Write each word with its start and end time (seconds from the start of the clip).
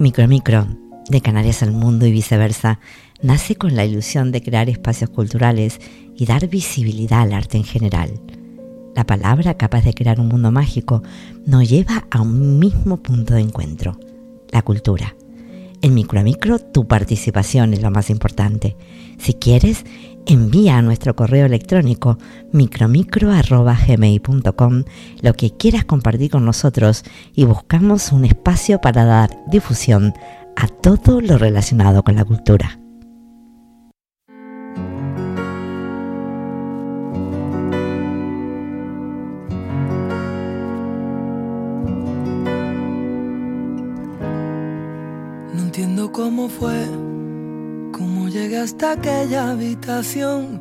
Micromicro, 0.00 0.68
de 1.08 1.20
Canarias 1.20 1.64
al 1.64 1.72
mundo 1.72 2.06
y 2.06 2.12
viceversa, 2.12 2.78
nace 3.20 3.56
con 3.56 3.74
la 3.74 3.84
ilusión 3.84 4.30
de 4.30 4.40
crear 4.40 4.68
espacios 4.68 5.10
culturales 5.10 5.80
y 6.14 6.24
dar 6.24 6.46
visibilidad 6.48 7.22
al 7.22 7.32
arte 7.32 7.56
en 7.56 7.64
general. 7.64 8.20
La 8.94 9.04
palabra 9.04 9.54
capaz 9.54 9.84
de 9.84 9.94
crear 9.94 10.20
un 10.20 10.28
mundo 10.28 10.52
mágico 10.52 11.02
nos 11.46 11.68
lleva 11.68 12.06
a 12.12 12.20
un 12.20 12.60
mismo 12.60 12.98
punto 12.98 13.34
de 13.34 13.40
encuentro, 13.40 13.98
la 14.52 14.62
cultura. 14.62 15.16
En 15.82 15.94
Micromicro 15.94 16.60
tu 16.60 16.86
participación 16.86 17.74
es 17.74 17.82
lo 17.82 17.90
más 17.90 18.08
importante. 18.08 18.76
Si 19.18 19.34
quieres, 19.34 19.84
envía 20.26 20.78
a 20.78 20.82
nuestro 20.82 21.14
correo 21.16 21.46
electrónico 21.46 22.18
micromicro.gmail.com 22.52 24.84
lo 25.22 25.34
que 25.34 25.56
quieras 25.56 25.84
compartir 25.84 26.30
con 26.30 26.44
nosotros 26.44 27.02
y 27.34 27.44
buscamos 27.44 28.12
un 28.12 28.26
espacio 28.26 28.80
para 28.80 29.04
dar 29.04 29.30
difusión 29.48 30.14
a 30.56 30.68
todo 30.68 31.20
lo 31.20 31.36
relacionado 31.38 32.02
con 32.02 32.16
la 32.16 32.24
cultura. 32.24 32.80
No 45.54 45.62
entiendo 45.62 46.10
cómo 46.12 46.48
fue 46.48 47.07
hasta 48.58 48.92
aquella 48.92 49.50
habitación, 49.50 50.60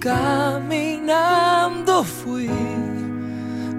caminando 0.00 2.04
fui, 2.04 2.50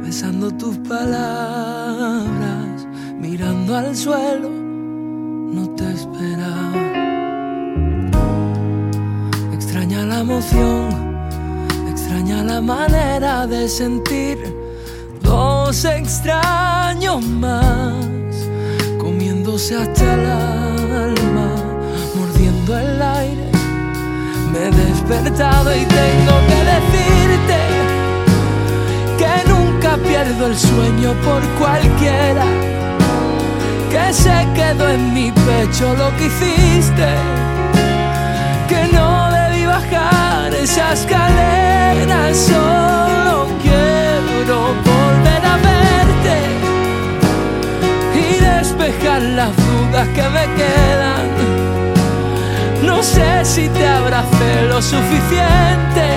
besando 0.03 0.51
tus 0.51 0.77
palabras, 0.79 2.25
mirando 3.19 3.75
al 3.75 3.95
suelo, 3.95 4.49
no 4.49 5.69
te 5.75 5.91
esperaba. 5.91 6.73
Extraña 9.53 10.05
la 10.05 10.19
emoción, 10.19 10.89
extraña 11.89 12.43
la 12.43 12.61
manera 12.61 13.47
de 13.47 13.67
sentir 13.69 14.37
dos 15.21 15.85
extraños 15.85 17.23
más, 17.25 18.05
comiéndose 18.99 19.75
hasta 19.75 20.13
el 20.13 20.25
alma 20.25 20.75
el 22.73 22.73
aire. 22.73 22.94
Me 24.55 24.67
he 24.67 24.71
despertado 24.71 25.75
y 25.75 25.85
tengo 25.85 26.35
que 26.47 26.59
decirte 26.75 27.59
que 29.17 29.49
nunca 29.49 29.97
pierdo 29.97 30.45
el 30.47 30.57
sueño 30.57 31.13
por 31.25 31.41
cualquiera. 31.59 32.45
Que 33.89 34.13
se 34.13 34.47
quedó 34.55 34.89
en 34.89 35.13
mi 35.13 35.31
pecho 35.31 35.93
lo 35.95 36.09
que 36.15 36.27
hiciste. 36.27 37.07
Que 38.69 38.87
no 38.93 39.29
debí 39.29 39.65
bajar 39.65 40.53
esa 40.53 40.93
escalera. 40.93 42.33
Solo 42.33 43.47
quiero 43.61 44.73
volver 44.89 45.45
a 45.53 45.57
verte 45.67 46.37
y 48.23 48.39
despejar 48.39 49.21
las 49.21 49.53
dudas 49.53 50.07
que 50.15 50.23
me 50.29 50.45
quedan 50.55 51.34
no 52.95 53.03
sé 53.03 53.43
si 53.43 53.67
te 53.67 53.85
abracé 53.85 54.61
lo 54.69 54.81
suficiente 54.81 56.07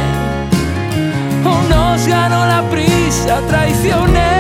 o 1.45 1.63
nos 1.69 2.07
ganó 2.07 2.47
la 2.47 2.63
prisa 2.71 3.41
traicionera. 3.49 4.38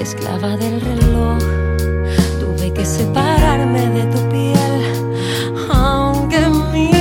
Esclava 0.00 0.56
del 0.56 0.80
reloj, 0.80 1.42
tuve 2.38 2.72
que 2.72 2.86
separarme 2.86 3.80
de 3.88 4.04
tu 4.04 4.28
piel, 4.28 4.82
aunque 5.74 6.38
mi 6.72 6.92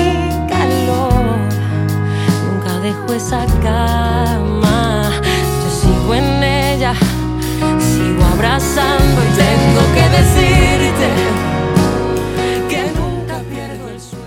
calor 0.49 1.38
nunca 2.47 2.79
dejó 2.79 3.13
esa 3.13 3.45
cama. 3.61 5.11
Yo 5.61 5.69
sigo 5.79 6.15
en 6.15 6.44
ella, 6.44 6.94
sigo 7.79 8.23
abrazando 8.33 9.21
y 9.21 9.31
tengo 9.38 9.83
que 9.94 10.05
decirte 10.17 11.07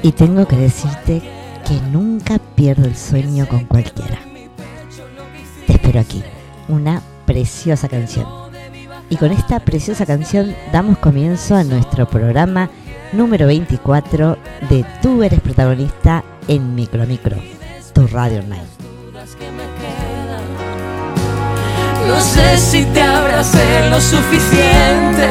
y 0.02 0.12
tengo 0.12 0.46
que 0.46 0.56
decirte 0.56 1.22
que 1.66 1.80
nunca 1.90 2.38
pierdo 2.54 2.86
el 2.86 2.96
sueño 2.96 3.48
con 3.48 3.64
cualquiera. 3.64 4.29
Te 5.90 5.98
espero 5.98 6.22
aquí, 6.22 6.22
una 6.68 7.02
preciosa 7.26 7.88
canción. 7.88 8.24
Y 9.08 9.16
con 9.16 9.32
esta 9.32 9.58
preciosa 9.58 10.06
canción 10.06 10.54
damos 10.72 10.98
comienzo 10.98 11.56
a 11.56 11.64
nuestro 11.64 12.08
programa 12.08 12.70
número 13.12 13.48
24 13.48 14.38
de 14.68 14.84
Tú 15.02 15.24
eres 15.24 15.40
protagonista 15.40 16.22
en 16.46 16.76
Micromicro, 16.76 17.38
tu 17.92 18.06
radio 18.06 18.38
online. 18.38 18.62
No 22.06 22.20
sé 22.20 22.56
si 22.56 22.84
te 22.84 23.02
abracé 23.02 23.90
lo 23.90 24.00
suficiente 24.00 25.28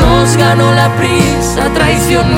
nos 0.00 0.36
ganó 0.36 0.74
la 0.74 0.88
prisa 0.96 1.72
traicionera. 1.72 2.32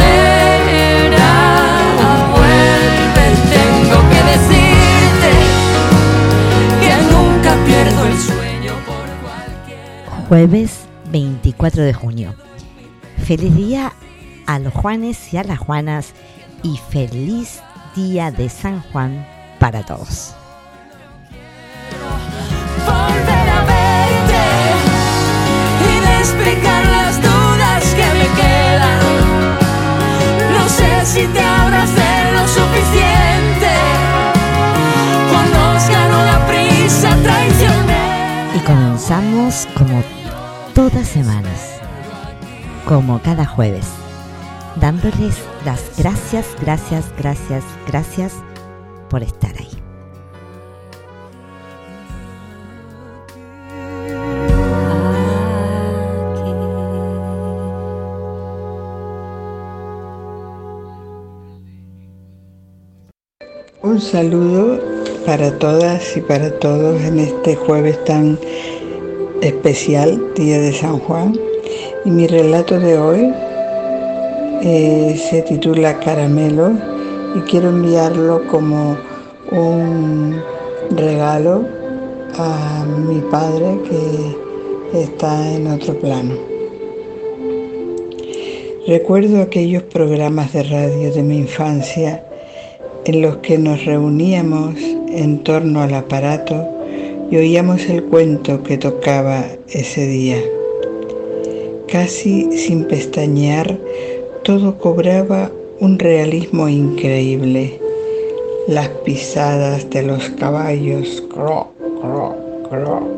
Vuelve, 2.33 3.27
tengo 3.51 4.09
que 4.11 4.23
decirte 4.31 4.64
pierdo 7.65 8.07
el 8.07 8.19
sueño 8.19 8.73
por 8.87 9.07
cualquier. 9.23 10.27
Jueves 10.29 10.87
24 11.11 11.83
de 11.83 11.95
junio. 11.95 12.35
Feliz 13.25 13.55
día 13.55 13.93
a 14.47 14.59
los 14.59 14.73
Juanes 14.73 15.33
y 15.33 15.37
a 15.37 15.45
las 15.45 15.59
Juanas 15.59 16.15
y 16.63 16.79
feliz 16.91 17.63
día 17.95 18.31
de 18.31 18.49
San 18.49 18.83
Juan 18.93 19.27
para 19.59 19.85
todos. 19.85 20.35
Todas 40.75 41.07
semanas, 41.07 41.81
como 42.85 43.21
cada 43.23 43.47
jueves, 43.47 43.87
dándoles 44.81 45.37
las 45.65 45.97
gracias, 45.97 46.47
gracias, 46.61 47.05
gracias, 47.17 47.63
gracias 47.87 48.33
por 49.09 49.23
estar 49.23 49.53
ahí. 49.57 49.69
Un 63.81 64.01
saludo 64.01 64.81
para 65.25 65.57
todas 65.59 66.17
y 66.17 66.21
para 66.21 66.51
todos 66.59 67.01
en 67.03 67.21
este 67.21 67.55
jueves 67.55 68.03
tan 68.05 68.37
especial, 69.43 70.33
Día 70.35 70.61
de 70.61 70.73
San 70.73 70.99
Juan. 70.99 71.39
Y 72.05 72.11
mi 72.11 72.27
relato 72.27 72.79
de 72.79 72.99
hoy 72.99 73.35
eh, 74.63 75.21
se 75.31 75.43
titula 75.43 75.99
Caramelo 76.01 76.73
y 77.35 77.41
quiero 77.41 77.69
enviarlo 77.71 78.47
como 78.49 78.97
un 79.51 80.41
regalo 80.91 81.65
a 82.37 82.85
mi 82.85 83.21
padre 83.31 83.79
que 83.89 85.03
está 85.03 85.55
en 85.55 85.67
otro 85.67 85.99
plano. 85.99 86.35
Recuerdo 88.87 89.41
aquellos 89.41 89.83
programas 89.85 90.53
de 90.53 90.63
radio 90.63 91.13
de 91.13 91.23
mi 91.23 91.39
infancia 91.39 92.23
en 93.07 93.23
los 93.23 93.39
que 93.39 93.57
nos 93.59 93.85
reuníamos 93.85 94.77
en 95.09 95.43
torno 95.43 95.83
al 95.83 95.95
aparato 95.95 96.74
y 97.31 97.37
oíamos 97.37 97.89
el 97.89 98.05
cuento 98.05 98.63
que 98.63 98.79
tocaba 98.79 99.45
ese 99.69 100.07
día. 100.07 100.39
Casi 101.91 102.51
sin 102.57 102.85
pestañear, 102.85 103.79
todo 104.43 104.79
cobraba 104.79 105.51
un 105.81 105.99
realismo 105.99 106.69
increíble. 106.69 107.81
Las 108.69 108.89
pisadas 109.05 109.91
de 109.91 110.03
los 110.03 110.31
caballos, 110.31 111.23
cro, 111.33 111.69
cro, 112.01 112.35
cro. 112.69 113.09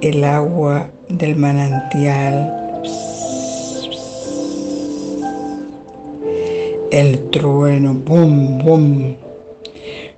El 0.00 0.24
agua 0.24 0.90
del 1.08 1.36
manantial, 1.36 2.82
el 6.90 7.30
trueno, 7.30 7.94
bum, 7.94 8.58
bum. 8.58 9.14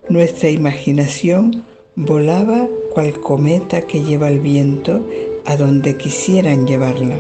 Nuestra 0.09 0.51
imaginación 0.51 1.65
volaba 2.07 2.69
cual 2.95 3.19
cometa 3.19 3.83
que 3.83 4.05
lleva 4.05 4.29
el 4.29 4.39
viento 4.39 5.05
a 5.47 5.57
donde 5.57 5.97
quisieran 5.97 6.65
llevarla. 6.65 7.19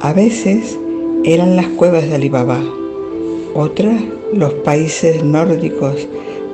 A 0.00 0.12
veces 0.12 0.78
eran 1.24 1.56
las 1.56 1.66
cuevas 1.66 2.08
de 2.08 2.14
Alibaba, 2.14 2.60
otras 3.54 4.00
los 4.32 4.52
países 4.54 5.24
nórdicos 5.24 6.06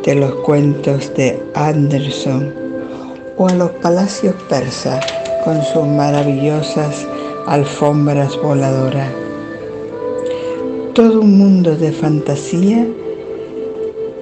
de 0.06 0.14
los 0.14 0.32
cuentos 0.36 1.12
de 1.14 1.38
Anderson 1.54 2.54
o 3.36 3.46
a 3.46 3.54
los 3.54 3.70
palacios 3.82 4.34
persas 4.48 5.04
con 5.44 5.62
sus 5.62 5.86
maravillosas 5.86 7.06
alfombras 7.46 8.40
voladoras. 8.42 9.10
Todo 10.94 11.20
un 11.20 11.36
mundo 11.38 11.76
de 11.76 11.92
fantasía 11.92 12.86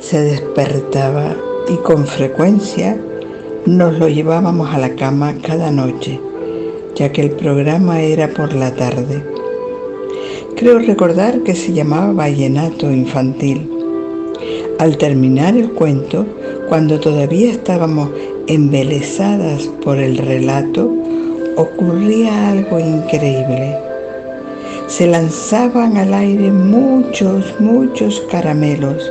se 0.00 0.20
despertaba 0.20 1.36
y 1.68 1.76
con 1.78 2.06
frecuencia 2.06 2.96
nos 3.64 3.98
lo 3.98 4.08
llevábamos 4.08 4.72
a 4.72 4.78
la 4.78 4.94
cama 4.94 5.34
cada 5.42 5.70
noche, 5.70 6.20
ya 6.94 7.10
que 7.10 7.22
el 7.22 7.30
programa 7.30 8.00
era 8.00 8.28
por 8.28 8.54
la 8.54 8.72
tarde. 8.74 9.24
Creo 10.56 10.78
recordar 10.78 11.42
que 11.42 11.54
se 11.54 11.72
llamaba 11.72 12.12
Vallenato 12.12 12.90
Infantil. 12.90 13.68
Al 14.78 14.96
terminar 14.96 15.56
el 15.56 15.72
cuento, 15.72 16.26
cuando 16.68 17.00
todavía 17.00 17.50
estábamos 17.50 18.10
embelesadas 18.46 19.64
por 19.82 19.98
el 19.98 20.18
relato, 20.18 20.92
ocurría 21.56 22.50
algo 22.50 22.78
increíble. 22.78 23.76
Se 24.86 25.06
lanzaban 25.06 25.96
al 25.96 26.14
aire 26.14 26.52
muchos, 26.52 27.54
muchos 27.58 28.22
caramelos 28.30 29.10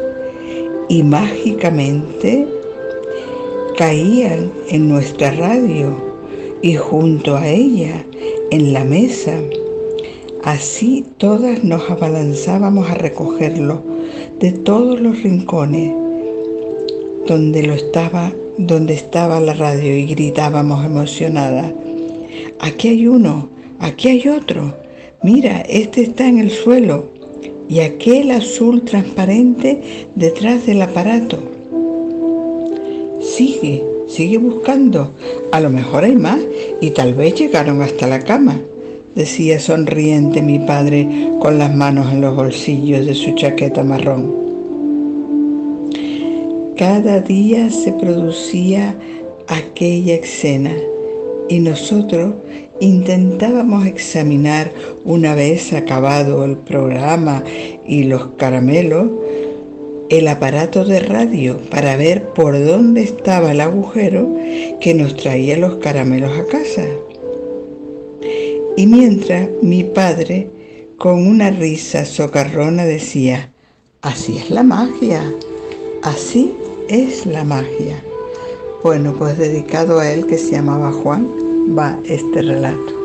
y 0.89 1.03
mágicamente 1.03 2.47
caían 3.77 4.51
en 4.69 4.89
nuestra 4.89 5.31
radio 5.31 5.95
y 6.61 6.75
junto 6.75 7.35
a 7.35 7.47
ella 7.47 8.05
en 8.51 8.73
la 8.73 8.83
mesa. 8.83 9.39
Así 10.43 11.05
todas 11.17 11.63
nos 11.63 11.89
abalanzábamos 11.89 12.89
a 12.89 12.95
recogerlo 12.95 13.81
de 14.39 14.51
todos 14.51 14.99
los 14.99 15.21
rincones 15.23 15.93
donde 17.27 17.63
lo 17.63 17.73
estaba, 17.73 18.31
donde 18.57 18.93
estaba 18.93 19.39
la 19.39 19.53
radio 19.53 19.97
y 19.97 20.05
gritábamos 20.05 20.85
emocionadas. 20.85 21.73
Aquí 22.59 22.89
hay 22.89 23.07
uno, 23.07 23.49
aquí 23.79 24.09
hay 24.09 24.27
otro. 24.27 24.77
Mira, 25.23 25.61
este 25.61 26.03
está 26.03 26.27
en 26.27 26.37
el 26.37 26.51
suelo 26.51 27.14
y 27.69 27.79
aquel 27.79 28.31
azul 28.31 28.83
transparente 28.83 30.07
detrás 30.15 30.65
del 30.65 30.81
aparato. 30.81 31.37
Sigue, 33.21 33.83
sigue 34.07 34.37
buscando. 34.37 35.11
A 35.51 35.59
lo 35.59 35.69
mejor 35.69 36.03
hay 36.03 36.15
más 36.15 36.39
y 36.81 36.91
tal 36.91 37.13
vez 37.13 37.35
llegaron 37.35 37.81
hasta 37.81 38.07
la 38.07 38.19
cama, 38.19 38.59
decía 39.15 39.59
sonriente 39.59 40.41
mi 40.41 40.59
padre 40.59 41.07
con 41.39 41.57
las 41.57 41.73
manos 41.75 42.11
en 42.11 42.21
los 42.21 42.35
bolsillos 42.35 43.05
de 43.05 43.13
su 43.13 43.33
chaqueta 43.35 43.83
marrón. 43.83 44.45
Cada 46.77 47.21
día 47.21 47.69
se 47.69 47.93
producía 47.93 48.95
aquella 49.47 50.15
escena 50.15 50.73
y 51.47 51.59
nosotros 51.59 52.33
intentábamos 52.79 53.85
examinar 53.85 54.71
una 55.03 55.35
vez 55.35 55.73
acabado 55.73 56.43
el 56.43 56.57
programa 56.57 57.43
y 57.87 58.03
los 58.03 58.27
caramelos 58.37 59.09
el 60.09 60.27
aparato 60.27 60.85
de 60.85 60.99
radio 60.99 61.57
para 61.71 61.97
ver 61.97 62.29
por 62.29 62.63
dónde 62.63 63.01
estaba 63.01 63.51
el 63.51 63.61
agujero 63.61 64.35
que 64.79 64.93
nos 64.93 65.15
traía 65.15 65.57
los 65.57 65.77
caramelos 65.77 66.37
a 66.37 66.45
casa. 66.45 66.85
Y 68.77 68.85
mientras 68.87 69.49
mi 69.61 69.83
padre, 69.83 70.49
con 70.97 71.25
una 71.27 71.49
risa 71.49 72.05
socarrona, 72.05 72.85
decía, 72.85 73.51
así 74.01 74.37
es 74.37 74.51
la 74.51 74.63
magia, 74.63 75.23
así 76.03 76.53
es 76.87 77.25
la 77.25 77.43
magia. 77.43 78.03
Bueno, 78.83 79.15
pues 79.17 79.37
dedicado 79.37 79.99
a 79.99 80.11
él 80.11 80.27
que 80.27 80.37
se 80.37 80.51
llamaba 80.51 80.91
Juan, 80.91 81.27
va 81.67 81.99
este 82.05 82.41
relato. 82.41 83.04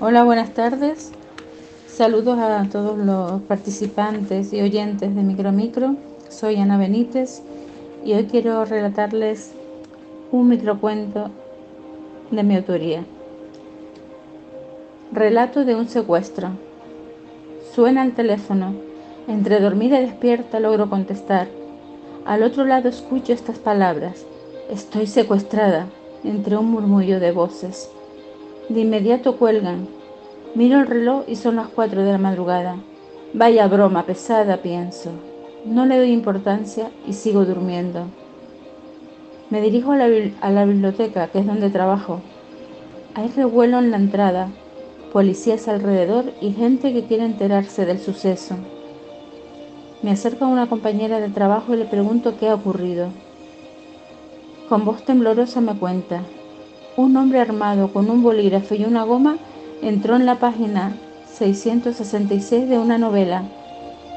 Hola, 0.00 0.22
buenas 0.22 0.54
tardes. 0.54 1.10
Saludos 1.88 2.38
a 2.38 2.64
todos 2.70 2.96
los 2.96 3.42
participantes 3.42 4.52
y 4.52 4.60
oyentes 4.60 5.12
de 5.12 5.22
Micromicro. 5.24 5.96
Soy 6.28 6.54
Ana 6.54 6.78
Benítez 6.78 7.42
y 8.04 8.12
hoy 8.12 8.26
quiero 8.26 8.64
relatarles 8.64 9.54
un 10.30 10.50
microcuento 10.50 11.30
de 12.30 12.42
mi 12.44 12.54
autoría. 12.54 13.04
Relato 15.10 15.64
de 15.64 15.74
un 15.74 15.88
secuestro. 15.88 16.50
Suena 17.74 18.04
el 18.04 18.14
teléfono. 18.14 18.74
Entre 19.26 19.58
dormida 19.58 19.98
y 19.98 20.04
despierta 20.06 20.60
logro 20.60 20.88
contestar. 20.88 21.48
Al 22.24 22.44
otro 22.44 22.64
lado 22.64 22.88
escucho 22.88 23.32
estas 23.32 23.58
palabras. 23.58 24.24
Estoy 24.70 25.08
secuestrada 25.08 25.86
entre 26.22 26.56
un 26.56 26.70
murmullo 26.70 27.18
de 27.18 27.32
voces. 27.32 27.90
De 28.68 28.80
inmediato 28.80 29.36
cuelgan. 29.36 29.88
Miro 30.54 30.80
el 30.80 30.86
reloj 30.86 31.24
y 31.26 31.36
son 31.36 31.56
las 31.56 31.68
cuatro 31.68 32.02
de 32.02 32.12
la 32.12 32.18
madrugada. 32.18 32.76
Vaya 33.32 33.66
broma 33.66 34.04
pesada, 34.04 34.58
pienso. 34.58 35.10
No 35.64 35.86
le 35.86 35.96
doy 35.96 36.12
importancia 36.12 36.90
y 37.06 37.14
sigo 37.14 37.44
durmiendo. 37.46 38.04
Me 39.48 39.62
dirijo 39.62 39.92
a 39.92 39.96
la, 39.96 40.08
a 40.42 40.50
la 40.50 40.66
biblioteca, 40.66 41.28
que 41.28 41.38
es 41.38 41.46
donde 41.46 41.70
trabajo. 41.70 42.20
Hay 43.14 43.28
revuelo 43.28 43.78
en 43.78 43.90
la 43.90 43.96
entrada, 43.96 44.50
policías 45.12 45.66
alrededor 45.66 46.26
y 46.42 46.52
gente 46.52 46.92
que 46.92 47.04
quiere 47.04 47.24
enterarse 47.24 47.86
del 47.86 47.98
suceso. 47.98 48.56
Me 50.02 50.10
acerco 50.10 50.44
a 50.44 50.48
una 50.48 50.68
compañera 50.68 51.20
de 51.20 51.30
trabajo 51.30 51.74
y 51.74 51.78
le 51.78 51.86
pregunto 51.86 52.36
qué 52.38 52.48
ha 52.48 52.54
ocurrido. 52.54 53.08
Con 54.68 54.84
voz 54.84 55.02
temblorosa 55.04 55.62
me 55.62 55.74
cuenta. 55.74 56.22
Un 56.98 57.16
hombre 57.16 57.38
armado 57.38 57.92
con 57.92 58.10
un 58.10 58.24
bolígrafo 58.24 58.74
y 58.74 58.84
una 58.84 59.04
goma 59.04 59.38
entró 59.82 60.16
en 60.16 60.26
la 60.26 60.40
página 60.40 60.96
666 61.32 62.68
de 62.68 62.76
una 62.76 62.98
novela, 62.98 63.44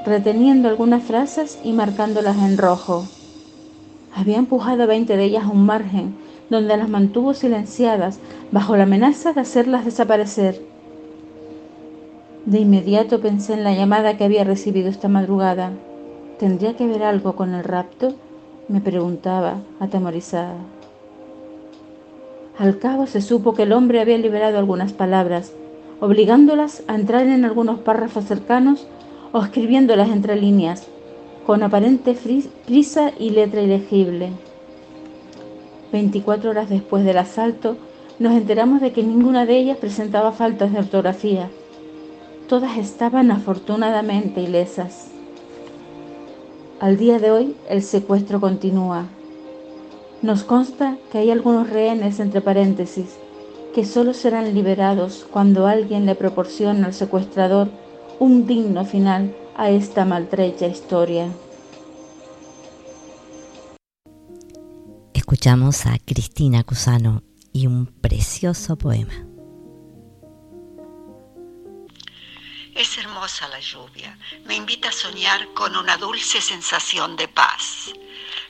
reteniendo 0.04 0.68
algunas 0.68 1.04
frases 1.04 1.60
y 1.64 1.74
marcándolas 1.74 2.38
en 2.38 2.58
rojo. 2.58 3.06
Había 4.16 4.38
empujado 4.38 4.82
a 4.82 4.88
20 4.88 5.16
de 5.16 5.24
ellas 5.24 5.44
a 5.44 5.50
un 5.50 5.64
margen, 5.64 6.16
donde 6.50 6.76
las 6.76 6.90
mantuvo 6.90 7.36
silenciadas, 7.36 8.18
bajo 8.52 8.76
la 8.76 8.84
amenaza 8.86 9.32
de 9.32 9.42
hacerlas 9.42 9.86
desaparecer. 9.86 10.60
De 12.48 12.62
inmediato 12.62 13.22
pensé 13.22 13.54
en 13.54 13.64
la 13.64 13.76
llamada 13.76 14.18
que 14.18 14.24
había 14.24 14.44
recibido 14.44 14.90
esta 14.90 15.08
madrugada. 15.08 15.72
¿Tendría 16.40 16.76
que 16.76 16.88
ver 16.88 17.04
algo 17.04 17.36
con 17.36 17.54
el 17.54 17.64
rapto? 17.64 18.16
me 18.70 18.82
preguntaba, 18.82 19.58
atemorizada. 19.80 20.56
Al 22.62 22.78
cabo 22.78 23.08
se 23.08 23.22
supo 23.22 23.56
que 23.56 23.64
el 23.64 23.74
hombre 23.74 24.02
había 24.02 24.20
liberado 24.20 24.60
algunas 24.60 24.94
palabras, 24.94 25.52
obligándolas 26.00 26.84
a 26.86 26.94
entrar 26.94 27.26
en 27.26 27.44
algunos 27.44 27.80
párrafos 27.80 28.26
cercanos 28.26 28.86
o 29.32 29.42
escribiéndolas 29.42 30.10
entre 30.10 30.40
líneas, 30.40 30.86
con 31.48 31.64
aparente 31.64 32.16
prisa 32.68 33.14
y 33.18 33.32
letra 33.32 33.64
ilegible. 33.64 34.30
Veinticuatro 35.92 36.52
horas 36.52 36.70
después 36.70 37.04
del 37.04 37.18
asalto, 37.18 37.78
nos 38.20 38.34
enteramos 38.34 38.80
de 38.80 38.92
que 38.92 39.02
ninguna 39.02 39.48
de 39.48 39.58
ellas 39.58 39.78
presentaba 39.78 40.32
faltas 40.32 40.72
de 40.72 40.78
ortografía. 40.78 41.50
Todas 42.48 42.78
estaban 42.78 43.32
afortunadamente 43.32 44.40
ilesas. 44.40 45.10
Al 46.80 46.98
día 46.98 47.18
de 47.18 47.32
hoy 47.32 47.56
el 47.68 47.82
secuestro 47.82 48.40
continúa. 48.40 49.08
Nos 50.22 50.44
consta 50.44 50.98
que 51.12 51.18
hay 51.18 51.32
algunos 51.32 51.70
rehenes 51.70 52.20
entre 52.20 52.42
paréntesis 52.42 53.18
que 53.74 53.86
solo 53.86 54.14
serán 54.14 54.54
liberados 54.54 55.26
cuando 55.32 55.66
alguien 55.66 56.06
le 56.06 56.14
proporcione 56.14 56.86
al 56.86 56.94
secuestrador 56.94 57.70
un 58.20 58.46
digno 58.46 58.86
final 58.86 59.36
a 59.56 59.72
esta 59.72 60.06
maltrecha 60.06 60.68
historia. 60.68 61.28
Escuchamos 65.14 65.86
a 65.88 65.98
Cristina 66.06 66.64
Cusano 66.64 67.24
y 67.52 67.66
un 67.66 67.88
precioso 67.88 68.78
poema. 68.78 69.31
Es 72.82 72.98
hermosa 72.98 73.48
la 73.48 73.60
lluvia, 73.60 74.18
me 74.46 74.56
invita 74.56 74.90
a 74.90 74.92
soñar 74.92 75.54
con 75.54 75.78
una 75.78 75.98
dulce 75.98 76.42
sensación 76.42 77.16
de 77.16 77.28
paz. 77.28 77.92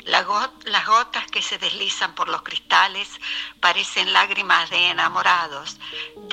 las 0.06 0.86
gotas 0.88 1.26
que 1.30 1.42
se 1.42 1.58
deslizan 1.58 2.16
por 2.16 2.30
los 2.30 2.42
cristales 2.42 3.10
parecen 3.60 4.14
lágrimas 4.14 4.70
de 4.70 4.92
enamorados, 4.92 5.76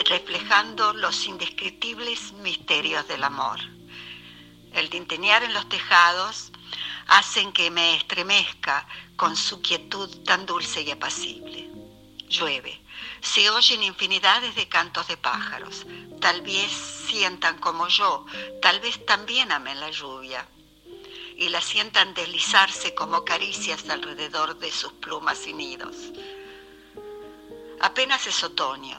reflejando 0.09 0.93
los 0.93 1.27
indescriptibles 1.27 2.35
misterios 2.35 3.09
del 3.09 3.25
amor. 3.25 3.59
El 4.75 4.91
tintenear 4.91 5.43
en 5.43 5.53
los 5.53 5.69
tejados 5.69 6.53
hacen 7.09 7.53
que 7.53 7.69
me 7.73 7.97
estremezca 7.97 8.87
con 9.17 9.37
su 9.37 9.61
quietud 9.61 10.09
tan 10.23 10.47
dulce 10.47 10.83
y 10.83 10.93
apacible. 10.93 11.69
Llueve, 12.29 12.81
se 13.21 13.51
oyen 13.51 13.83
infinidades 13.83 14.55
de 14.55 14.69
cantos 14.69 15.09
de 15.09 15.17
pájaros. 15.17 15.85
Tal 16.21 16.43
vez 16.43 16.98
sientan 17.09 17.59
como 17.59 17.89
yo, 17.89 18.27
tal 18.61 18.81
vez 18.81 19.05
también 19.07 19.51
amen 19.51 19.81
la 19.81 19.91
lluvia 19.91 20.47
y 21.37 21.49
la 21.49 21.61
sientan 21.61 22.15
deslizarse 22.15 22.95
como 22.95 23.25
caricias 23.25 23.89
alrededor 23.89 24.59
de 24.59 24.71
sus 24.71 24.93
plumas 24.95 25.47
y 25.47 25.55
nidos. 25.55 25.97
Apenas 27.81 28.27
es 28.27 28.43
otoño. 28.43 28.99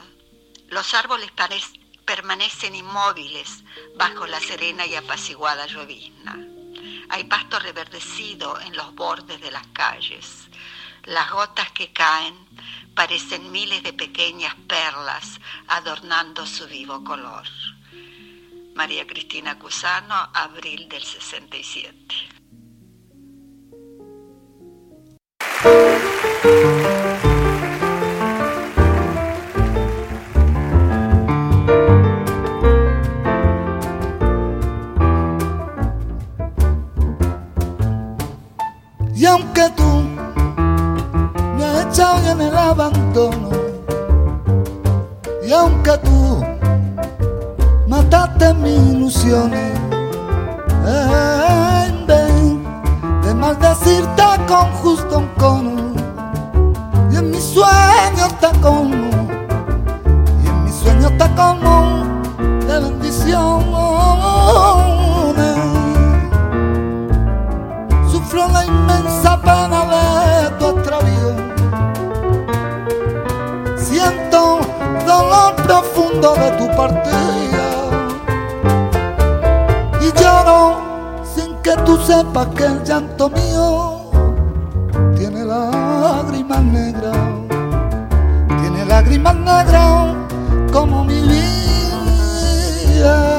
Los 0.68 0.94
árboles 0.94 1.30
permanecen 2.04 2.74
inmóviles 2.74 3.62
bajo 3.96 4.26
la 4.26 4.40
serena 4.40 4.86
y 4.86 4.94
apaciguada 4.94 5.66
llovizna. 5.66 6.36
Hay 7.10 7.24
pasto 7.24 7.58
reverdecido 7.58 8.58
en 8.60 8.74
los 8.74 8.94
bordes 8.94 9.40
de 9.40 9.50
las 9.50 9.66
calles. 9.68 10.48
Las 11.04 11.30
gotas 11.30 11.70
que 11.72 11.92
caen 11.92 12.34
parecen 12.94 13.52
miles 13.52 13.82
de 13.82 13.92
pequeñas 13.92 14.54
perlas 14.66 15.40
adornando 15.68 16.46
su 16.46 16.66
vivo 16.66 17.04
color. 17.04 17.46
María 18.74 19.06
Cristina 19.06 19.58
Cusano, 19.58 20.14
abril 20.34 20.88
del 20.88 21.02
67. 21.02 21.96
Y 39.14 39.26
aunque 39.26 39.68
tú 39.76 40.02
me 41.56 41.64
has 41.64 41.86
echado 41.86 42.32
en 42.32 42.40
el 42.40 42.56
abandono, 42.56 43.50
y 45.46 45.52
aunque 45.52 45.98
tú 45.98 46.59
mataste 47.90 48.54
mis 48.54 48.78
ilusiones, 48.92 49.72
en 51.88 52.06
vez 52.06 52.32
de 53.24 53.34
maldecirte 53.34 54.22
con 54.46 54.70
justo 54.80 55.18
un 55.18 55.26
cono, 55.36 55.92
y 57.10 57.16
en 57.16 57.30
mis 57.32 57.44
sueños 57.44 58.32
te 58.40 58.50
como, 58.60 59.10
y 60.40 60.46
en 60.46 60.64
mis 60.64 60.74
sueños 60.76 61.12
te 61.18 61.28
como 61.34 62.04
de 62.68 62.78
bendición. 62.78 63.60
Sufro 68.08 68.46
la 68.48 68.64
inmensa 68.66 69.40
pena 69.42 69.80
de 69.94 70.50
tu 70.58 70.66
extravío. 70.68 71.30
Siento 73.76 74.60
dolor 75.04 75.56
profundo 75.56 76.34
de 76.34 76.50
tu 76.52 76.66
partida. 76.76 77.59
Sin 81.34 81.56
que 81.62 81.74
tú 81.84 81.96
sepas 81.98 82.48
que 82.48 82.64
el 82.64 82.84
llanto 82.84 83.30
mío 83.30 84.10
tiene 85.16 85.44
lágrimas 85.44 86.62
negras. 86.62 87.16
Tiene 88.60 88.84
lágrimas 88.86 89.36
negras 89.36 90.14
como 90.72 91.04
mi 91.04 91.20
vida. 92.94 93.29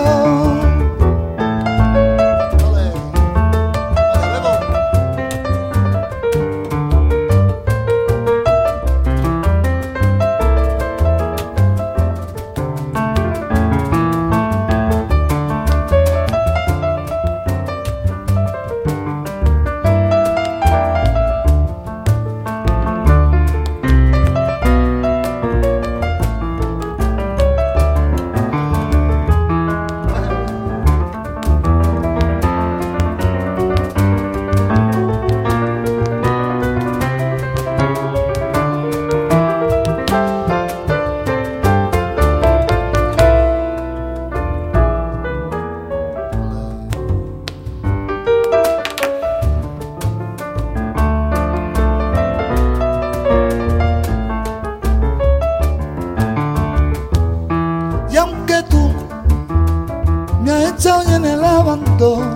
estoy 60.78 61.14
en 61.14 61.26
el 61.26 61.44
abandono. 61.44 62.36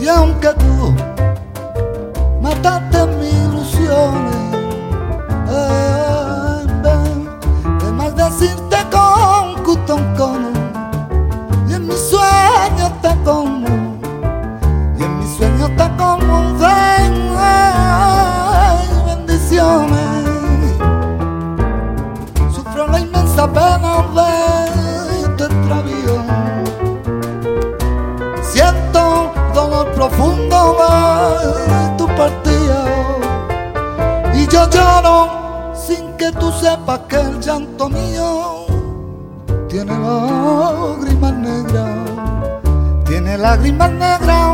Y 0.00 0.08
aunque 0.08 0.48
tú 0.48 0.94
mataste 2.40 2.95
que 36.26 36.38
tú 36.40 36.50
sepas 36.52 37.00
que 37.08 37.16
el 37.16 37.40
llanto 37.40 37.88
mío 37.88 38.66
tiene 39.68 39.96
lágrimas 39.96 41.32
negras, 41.34 42.10
tiene 43.04 43.38
lágrimas 43.38 43.90
negras 43.92 44.45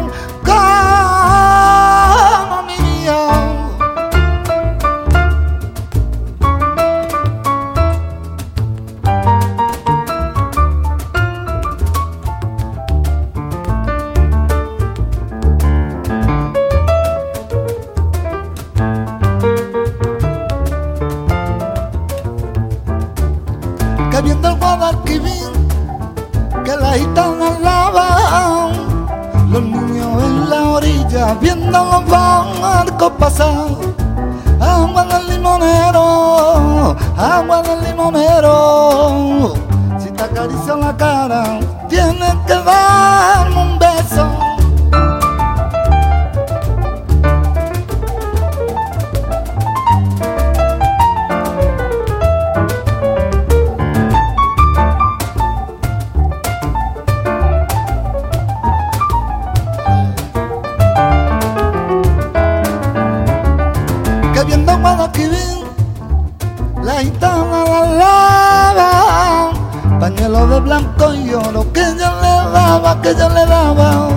de 70.52 70.61
blanco 70.61 71.14
y 71.14 71.32
oro 71.32 71.72
que 71.72 71.80
yo 71.80 72.11
le 72.20 72.52
daba, 72.52 73.00
que 73.00 73.14
yo 73.14 73.28
le 73.28 73.46
daba. 73.46 74.08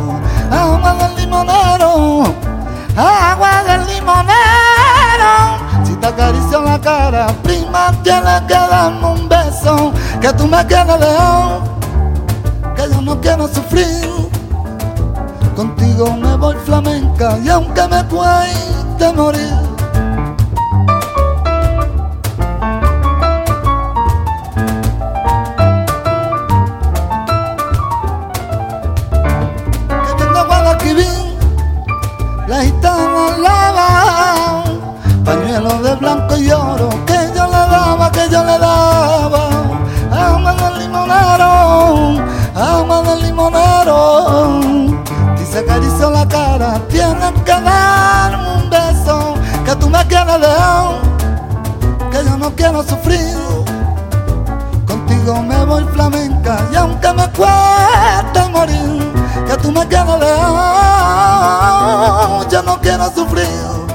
Agua 0.52 0.96
del 0.96 1.16
limonero, 1.16 2.24
agua 2.98 3.64
del 3.68 3.86
limonero. 3.88 5.32
Si 5.86 5.96
te 5.96 6.08
acaricio 6.08 6.62
la 6.62 6.80
cara, 6.80 7.28
prima, 7.44 7.92
tienes 8.04 8.42
que 8.48 8.54
darme 8.54 9.06
un 9.06 9.30
beso. 9.30 9.94
Que 10.20 10.34
tú 10.34 10.48
me 10.48 10.66
quieres 10.66 11.00
león, 11.00 11.64
que 12.76 12.90
yo 12.90 13.02
no 13.02 13.20
quiero 13.22 13.48
sufrir. 13.48 14.10
Contigo 15.56 16.18
me 16.18 16.36
voy 16.36 16.56
flamenca 16.66 17.38
y 17.44 17.50
aunque 17.50 17.88
me 17.88 18.04
cueste 18.06 19.14
morir. 19.14 19.65
Quiero 52.66 52.84
sufrir. 52.84 53.38
Contigo 54.88 55.44
me 55.44 55.66
voy 55.66 55.84
flamenca 55.94 56.68
y 56.72 56.76
aunque 56.76 57.14
me 57.14 57.30
cueste 57.32 58.50
morir, 58.50 59.14
que 59.48 59.58
tú 59.62 59.72
me 59.72 59.88
quieres 59.88 60.20
león, 60.20 60.50
yo 62.50 62.64
no 62.64 62.82
quiero 62.82 63.06
sufrir 63.12 63.86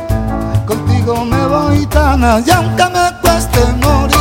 contigo 0.67 1.25
me 1.25 1.47
voy 1.47 1.87
tan 1.87 2.21
y 2.47 2.51
aunque 2.51 2.85
me 2.85 3.21
cueste 3.21 3.61
morir. 3.83 4.17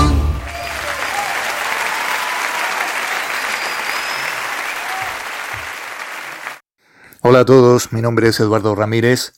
Hola 7.21 7.41
a 7.41 7.45
todos, 7.45 7.93
mi 7.93 8.01
nombre 8.01 8.29
es 8.29 8.39
Eduardo 8.39 8.73
Ramírez. 8.73 9.33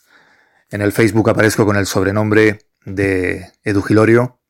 En 0.69 0.81
el 0.81 0.93
Facebook 0.93 1.29
aparezco 1.29 1.65
con 1.65 1.75
el 1.75 1.85
sobrenombre 1.85 2.59
de 2.85 3.51
Edu 3.63 3.81
Gilorio. 3.81 4.40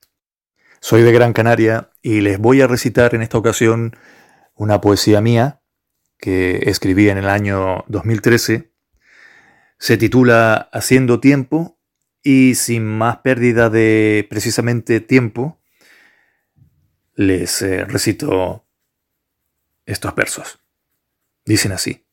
Soy 0.83 1.03
de 1.03 1.11
Gran 1.11 1.31
Canaria 1.33 1.91
y 2.01 2.21
les 2.21 2.39
voy 2.39 2.59
a 2.59 2.65
recitar 2.67 3.13
en 3.13 3.21
esta 3.21 3.37
ocasión 3.37 3.95
una 4.55 4.81
poesía 4.81 5.21
mía 5.21 5.61
que 6.17 6.63
escribí 6.65 7.07
en 7.07 7.19
el 7.19 7.29
año 7.29 7.85
2013. 7.87 8.73
Se 9.77 9.97
titula 9.97 10.69
Haciendo 10.73 11.19
tiempo 11.19 11.79
y 12.23 12.55
sin 12.55 12.87
más 12.87 13.17
pérdida 13.17 13.69
de 13.69 14.25
precisamente 14.27 15.01
tiempo, 15.01 15.61
les 17.13 17.61
eh, 17.61 17.85
recito 17.85 18.65
estos 19.85 20.15
versos. 20.15 20.61
Dicen 21.45 21.73
así. 21.73 22.07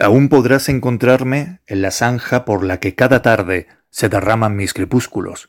Aún 0.00 0.28
podrás 0.28 0.68
encontrarme 0.68 1.60
en 1.66 1.80
la 1.80 1.92
zanja 1.92 2.44
por 2.44 2.64
la 2.64 2.80
que 2.80 2.96
cada 2.96 3.22
tarde 3.22 3.68
se 3.88 4.08
derraman 4.08 4.56
mis 4.56 4.74
crepúsculos, 4.74 5.46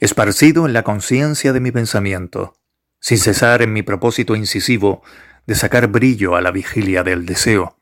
esparcido 0.00 0.66
en 0.66 0.72
la 0.72 0.82
conciencia 0.82 1.52
de 1.52 1.60
mi 1.60 1.70
pensamiento, 1.70 2.58
sin 3.00 3.18
cesar 3.18 3.62
en 3.62 3.72
mi 3.72 3.82
propósito 3.82 4.36
incisivo 4.36 5.02
de 5.46 5.54
sacar 5.54 5.88
brillo 5.88 6.36
a 6.36 6.40
la 6.40 6.50
vigilia 6.50 7.02
del 7.02 7.26
deseo 7.26 7.76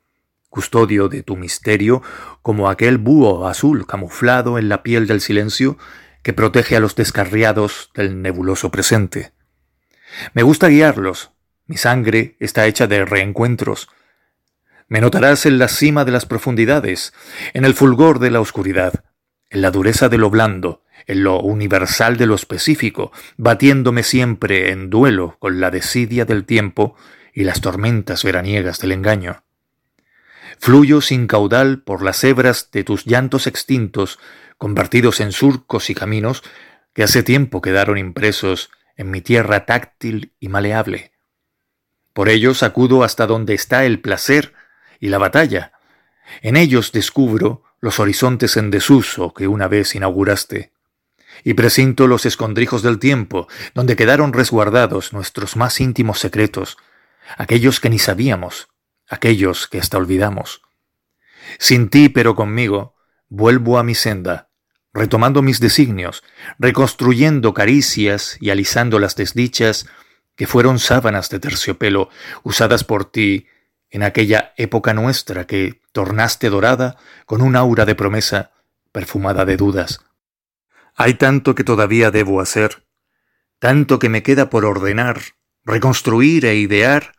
custodio 0.51 1.09
de 1.09 1.23
tu 1.23 1.37
misterio, 1.37 2.03
como 2.43 2.69
aquel 2.69 2.99
búho 2.99 3.49
azul 3.49 3.87
camuflado 3.87 4.59
en 4.59 4.69
la 4.69 4.83
piel 4.83 5.07
del 5.07 5.21
silencio 5.21 5.79
que 6.23 6.35
protege 6.35 6.77
a 6.77 6.81
los 6.81 6.97
descarriados 6.97 7.91
del 7.95 8.21
nebuloso 8.21 8.71
presente. 8.71 9.33
Me 10.35 10.43
gusta 10.43 10.69
guiarlos, 10.69 11.31
mi 11.67 11.77
sangre 11.77 12.37
está 12.41 12.67
hecha 12.67 12.89
de 12.89 13.05
reencuentros. 13.05 13.89
Me 14.89 15.01
notarás 15.01 15.47
en 15.47 15.59
la 15.59 15.69
cima 15.69 16.05
de 16.05 16.11
las 16.11 16.27
profundidades, 16.27 17.15
en 17.55 17.65
el 17.65 17.75
fulgor 17.75 18.19
de 18.19 18.33
la 18.33 18.41
oscuridad, 18.41 19.05
en 19.49 19.63
la 19.63 19.71
dureza 19.71 20.09
de 20.09 20.19
lo 20.19 20.31
blando, 20.31 20.83
en 21.11 21.25
lo 21.25 21.41
universal 21.41 22.17
de 22.17 22.27
lo 22.27 22.37
específico, 22.37 23.11
batiéndome 23.37 24.05
siempre 24.05 24.71
en 24.71 24.91
duelo 24.91 25.37
con 25.41 25.59
la 25.59 25.73
desidia 25.73 26.25
del 26.25 26.45
tiempo 26.45 26.95
y 27.35 27.43
las 27.43 27.61
tormentas 27.61 28.23
veraniegas 28.23 28.79
del 28.79 28.93
engaño. 28.93 29.43
Fluyo 30.61 31.01
sin 31.01 31.27
caudal 31.27 31.83
por 31.83 32.03
las 32.03 32.23
hebras 32.23 32.71
de 32.71 32.85
tus 32.85 33.07
llantos 33.07 33.49
extintos, 33.49 34.21
convertidos 34.57 35.19
en 35.19 35.33
surcos 35.33 35.91
y 35.91 35.97
caminos 35.97 36.45
que 36.93 37.03
hace 37.03 37.25
tiempo 37.25 37.61
quedaron 37.61 37.99
impresos 37.99 38.71
en 38.97 39.11
mi 39.11 39.21
tierra 39.21 39.67
táctil 39.67 40.33
y 40.39 40.49
maleable. 40.49 41.11
Por 42.13 42.29
ellos 42.29 42.63
acudo 42.63 43.03
hasta 43.03 43.27
donde 43.27 43.55
está 43.55 43.85
el 43.85 44.01
placer 44.01 44.55
y 45.01 45.09
la 45.09 45.19
batalla. 45.19 45.73
En 46.41 46.57
ellos 46.57 46.93
descubro 46.93 47.65
los 47.81 47.99
horizontes 47.99 48.57
en 48.57 48.71
desuso 48.71 49.35
que 49.35 49.49
una 49.49 49.67
vez 49.67 49.97
inauguraste. 49.97 50.71
Y 51.45 51.55
presinto 51.55 52.07
los 52.07 52.27
escondrijos 52.27 52.83
del 52.83 52.99
tiempo, 52.99 53.49
donde 53.75 53.97
quedaron 53.97 54.33
resguardados 54.33 55.13
nuestros 55.13 55.57
más 55.57 55.81
íntimos 55.81 56.19
secretos, 56.19 56.77
aquellos 57.37 57.81
que 57.81 57.91
ni 57.91 57.99
sabíamos, 57.99 58.69
aquellos 59.09 59.67
que 59.67 59.79
hasta 59.79 59.97
olvidamos. 59.97 60.63
Sin 61.59 61.89
ti, 61.89 62.09
pero 62.09 62.35
conmigo, 62.35 62.95
vuelvo 63.29 63.79
a 63.79 63.83
mi 63.83 63.95
senda, 63.95 64.51
retomando 64.93 65.43
mis 65.43 65.61
designios, 65.61 66.23
reconstruyendo 66.59 67.55
caricias 67.55 68.37
y 68.41 68.51
alisando 68.51 68.99
las 68.99 69.17
desdichas 69.17 69.87
que 70.37 70.47
fueron 70.47 70.79
sábanas 70.79 71.29
de 71.31 71.39
terciopelo 71.39 72.09
usadas 72.43 72.85
por 72.85 73.05
ti 73.05 73.47
en 73.91 74.03
aquella 74.03 74.55
época 74.57 74.95
nuestra 74.95 75.47
que 75.47 75.81
tornaste 75.93 76.49
dorada 76.49 76.97
con 77.27 77.43
un 77.43 77.57
aura 77.57 77.85
de 77.85 77.95
promesa 77.95 78.53
perfumada 78.93 79.45
de 79.45 79.57
dudas. 79.57 80.01
Hay 81.03 81.15
tanto 81.15 81.55
que 81.55 81.65
todavía 81.65 82.11
debo 82.11 82.43
hacer, 82.43 82.85
tanto 83.59 83.99
que 83.99 84.11
me 84.11 84.23
queda 84.23 84.51
por 84.51 84.67
ordenar, 84.67 85.19
reconstruir 85.65 86.45
e 86.45 86.57
idear, 86.57 87.13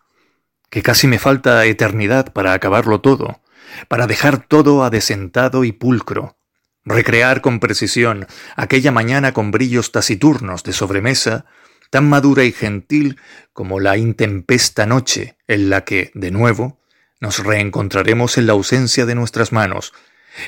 que 0.69 0.83
casi 0.83 1.07
me 1.07 1.17
falta 1.17 1.65
eternidad 1.65 2.31
para 2.31 2.53
acabarlo 2.53 3.01
todo, 3.01 3.41
para 3.87 4.05
dejar 4.05 4.45
todo 4.45 4.83
adesentado 4.83 5.63
y 5.63 5.71
pulcro, 5.71 6.37
recrear 6.85 7.41
con 7.41 7.59
precisión 7.59 8.27
aquella 8.55 8.91
mañana 8.91 9.33
con 9.33 9.49
brillos 9.49 9.91
taciturnos 9.91 10.61
de 10.61 10.73
sobremesa, 10.73 11.45
tan 11.89 12.07
madura 12.07 12.43
y 12.43 12.51
gentil 12.51 13.19
como 13.51 13.79
la 13.79 13.97
intempesta 13.97 14.85
noche 14.85 15.37
en 15.47 15.71
la 15.71 15.85
que, 15.85 16.11
de 16.13 16.29
nuevo, 16.29 16.79
nos 17.19 17.39
reencontraremos 17.39 18.37
en 18.37 18.45
la 18.45 18.53
ausencia 18.53 19.07
de 19.07 19.15
nuestras 19.15 19.51
manos, 19.51 19.91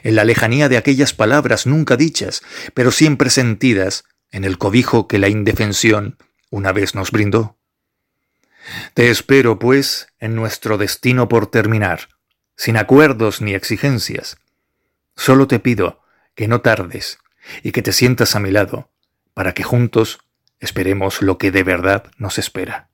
en 0.04 0.16
la 0.16 0.26
lejanía 0.26 0.70
de 0.70 0.78
aquellas 0.78 1.14
palabras 1.14 1.66
nunca 1.66 1.98
dichas, 1.98 2.42
pero 2.74 2.92
siempre 2.92 3.30
sentidas 3.30 4.06
en 4.32 4.44
el 4.44 4.58
cobijo 4.58 5.08
que 5.08 5.20
la 5.20 5.30
indefensión 5.30 6.18
una 6.50 6.72
vez 6.72 6.96
nos 6.96 7.12
brindó. 7.12 7.58
Te 8.94 9.10
espero, 9.10 9.60
pues, 9.60 10.08
en 10.20 10.36
nuestro 10.36 10.78
destino 10.78 11.28
por 11.28 11.48
terminar, 11.48 12.10
sin 12.56 12.78
acuerdos 12.78 13.42
ni 13.42 13.54
exigencias. 13.54 14.38
Solo 15.16 15.48
te 15.48 15.60
pido 15.60 16.02
que 16.36 16.48
no 16.48 16.62
tardes 16.62 17.20
y 17.62 17.72
que 17.72 17.82
te 17.82 17.92
sientas 17.92 18.36
a 18.36 18.40
mi 18.40 18.52
lado, 18.52 18.90
para 19.34 19.54
que 19.54 19.64
juntos 19.64 20.20
esperemos 20.60 21.22
lo 21.22 21.38
que 21.38 21.52
de 21.52 21.64
verdad 21.64 22.12
nos 22.18 22.38
espera. 22.38 22.90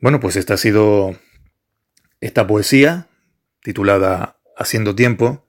Bueno, 0.00 0.18
pues 0.18 0.36
esta 0.36 0.54
ha 0.54 0.56
sido 0.56 1.16
esta 2.20 2.46
poesía 2.46 3.08
titulada 3.62 4.36
Haciendo 4.56 4.94
tiempo. 4.94 5.46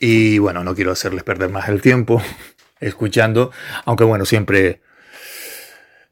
Y 0.00 0.38
bueno, 0.38 0.64
no 0.64 0.74
quiero 0.74 0.90
hacerles 0.90 1.22
perder 1.22 1.50
más 1.50 1.68
el 1.68 1.80
tiempo 1.80 2.22
escuchando, 2.80 3.52
aunque 3.84 4.04
bueno, 4.04 4.24
siempre, 4.24 4.80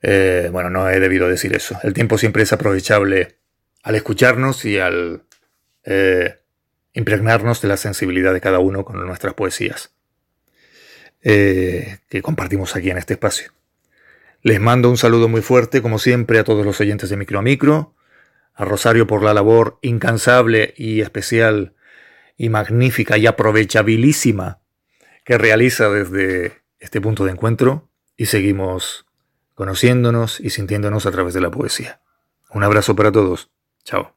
eh, 0.03 0.49
bueno, 0.53 0.71
no 0.71 0.89
he 0.89 1.01
debido 1.01 1.29
decir 1.29 1.55
eso. 1.55 1.79
El 1.83 1.95
tiempo 1.95 2.19
siempre 2.19 2.43
es 2.43 2.53
aprovechable 2.53 3.39
al 3.83 3.95
escucharnos 3.95 4.65
y 4.65 4.79
al 4.79 5.23
eh, 5.85 6.39
impregnarnos 6.93 7.63
de 7.63 7.69
la 7.69 7.77
sensibilidad 7.77 8.33
de 8.33 8.41
cada 8.41 8.59
uno 8.59 8.85
con 8.85 9.05
nuestras 9.07 9.35
poesías 9.35 9.93
eh, 11.23 11.99
que 12.09 12.23
compartimos 12.23 12.77
aquí 12.77 12.91
en 12.91 12.99
este 12.99 13.15
espacio. 13.15 13.53
Les 14.43 14.61
mando 14.61 14.91
un 14.91 14.97
saludo 14.97 15.29
muy 15.29 15.43
fuerte, 15.43 15.83
como 15.83 15.99
siempre, 15.99 16.39
a 16.39 16.45
todos 16.45 16.65
los 16.65 16.81
oyentes 16.81 17.11
de 17.11 17.17
Micro 17.17 17.39
a 17.39 17.43
Micro, 17.43 17.95
a 18.59 18.65
Rosario 18.65 19.07
por 19.07 19.23
la 19.23 19.33
labor 19.33 19.79
incansable 19.83 20.75
y 20.77 21.01
especial 21.01 21.75
y 22.37 22.49
magnífica 22.49 23.17
y 23.17 23.27
aprovechabilísima 23.27 24.61
que 25.25 25.39
realiza 25.39 25.89
desde 25.89 26.61
este 26.81 27.01
punto 27.01 27.25
de 27.25 27.31
encuentro 27.31 27.89
y 28.17 28.27
seguimos 28.27 29.07
conociéndonos 29.55 30.41
y 30.41 30.51
sintiéndonos 30.51 31.07
a 31.07 31.13
través 31.13 31.35
de 31.35 31.41
la 31.41 31.53
poesía. 31.53 32.01
Un 32.53 32.65
abrazo 32.65 32.97
para 32.97 33.13
todos. 33.13 33.49
Chao. 33.85 34.17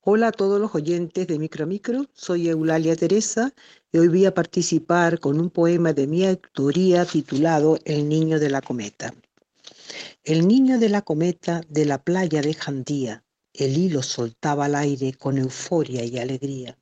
Hola 0.00 0.28
a 0.28 0.32
todos 0.32 0.58
los 0.58 0.74
oyentes 0.74 1.26
de 1.26 1.38
Micro 1.38 1.66
Micro, 1.66 2.06
soy 2.14 2.48
Eulalia 2.48 2.96
Teresa 2.96 3.52
y 3.92 3.98
hoy 3.98 4.08
voy 4.08 4.24
a 4.24 4.32
participar 4.32 5.20
con 5.20 5.38
un 5.38 5.50
poema 5.50 5.92
de 5.92 6.06
mi 6.06 6.26
autoría 6.26 7.04
titulado 7.04 7.78
El 7.84 8.08
niño 8.08 8.40
de 8.40 8.48
la 8.48 8.62
cometa. 8.62 9.12
El 10.24 10.48
niño 10.48 10.78
de 10.78 10.88
la 10.88 11.02
cometa 11.02 11.60
de 11.68 11.84
la 11.84 12.02
playa 12.02 12.40
de 12.40 12.54
Jandía 12.54 13.24
el 13.54 13.78
hilo 13.78 14.02
soltaba 14.02 14.64
al 14.64 14.74
aire 14.74 15.12
con 15.14 15.38
euforia 15.38 16.04
y 16.04 16.18
alegría. 16.18 16.76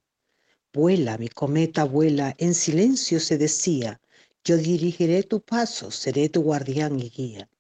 Vuela, 0.73 1.19
mi 1.19 1.29
cometa, 1.29 1.85
vuela, 1.85 2.35
en 2.39 2.55
silencio 2.55 3.21
se 3.21 3.37
decía, 3.37 4.01
yo 4.43 4.57
dirigiré 4.57 5.23
tu 5.23 5.43
paso, 5.43 5.91
seré 5.91 6.31
tu 6.31 6.43
guardián 6.43 6.99
y 6.99 7.11
guía. 7.11 7.51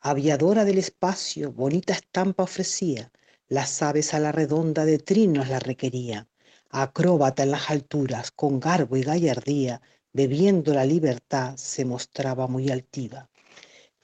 Aviadora 0.00 0.66
del 0.66 0.76
espacio, 0.76 1.50
bonita 1.50 1.94
estampa 1.94 2.42
ofrecía, 2.42 3.10
las 3.48 3.80
aves 3.82 4.12
a 4.12 4.20
la 4.20 4.32
redonda 4.32 4.84
de 4.84 4.98
trinos 4.98 5.48
la 5.48 5.58
requería. 5.58 6.28
Acróbata 6.68 7.44
en 7.44 7.52
las 7.52 7.70
alturas, 7.70 8.30
con 8.32 8.60
garbo 8.60 8.96
y 8.98 9.02
gallardía, 9.02 9.80
bebiendo 10.12 10.74
la 10.74 10.84
libertad, 10.84 11.56
se 11.56 11.86
mostraba 11.86 12.46
muy 12.48 12.70
altiva. 12.70 13.30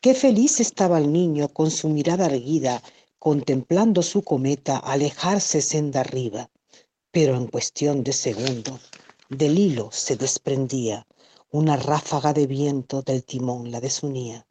Qué 0.00 0.14
feliz 0.14 0.60
estaba 0.60 0.98
el 0.98 1.12
niño 1.12 1.48
con 1.48 1.70
su 1.70 1.88
mirada 1.88 2.26
erguida 2.26 2.82
contemplando 3.18 4.02
su 4.02 4.22
cometa 4.22 4.78
alejarse 4.78 5.60
senda 5.60 6.00
arriba, 6.00 6.50
pero 7.10 7.36
en 7.36 7.46
cuestión 7.46 8.04
de 8.04 8.12
segundos 8.12 8.80
del 9.28 9.58
hilo 9.58 9.90
se 9.92 10.16
desprendía 10.16 11.06
una 11.50 11.76
ráfaga 11.76 12.32
de 12.32 12.46
viento 12.46 13.02
del 13.02 13.24
timón 13.24 13.70
la 13.70 13.80
desunía, 13.80 14.46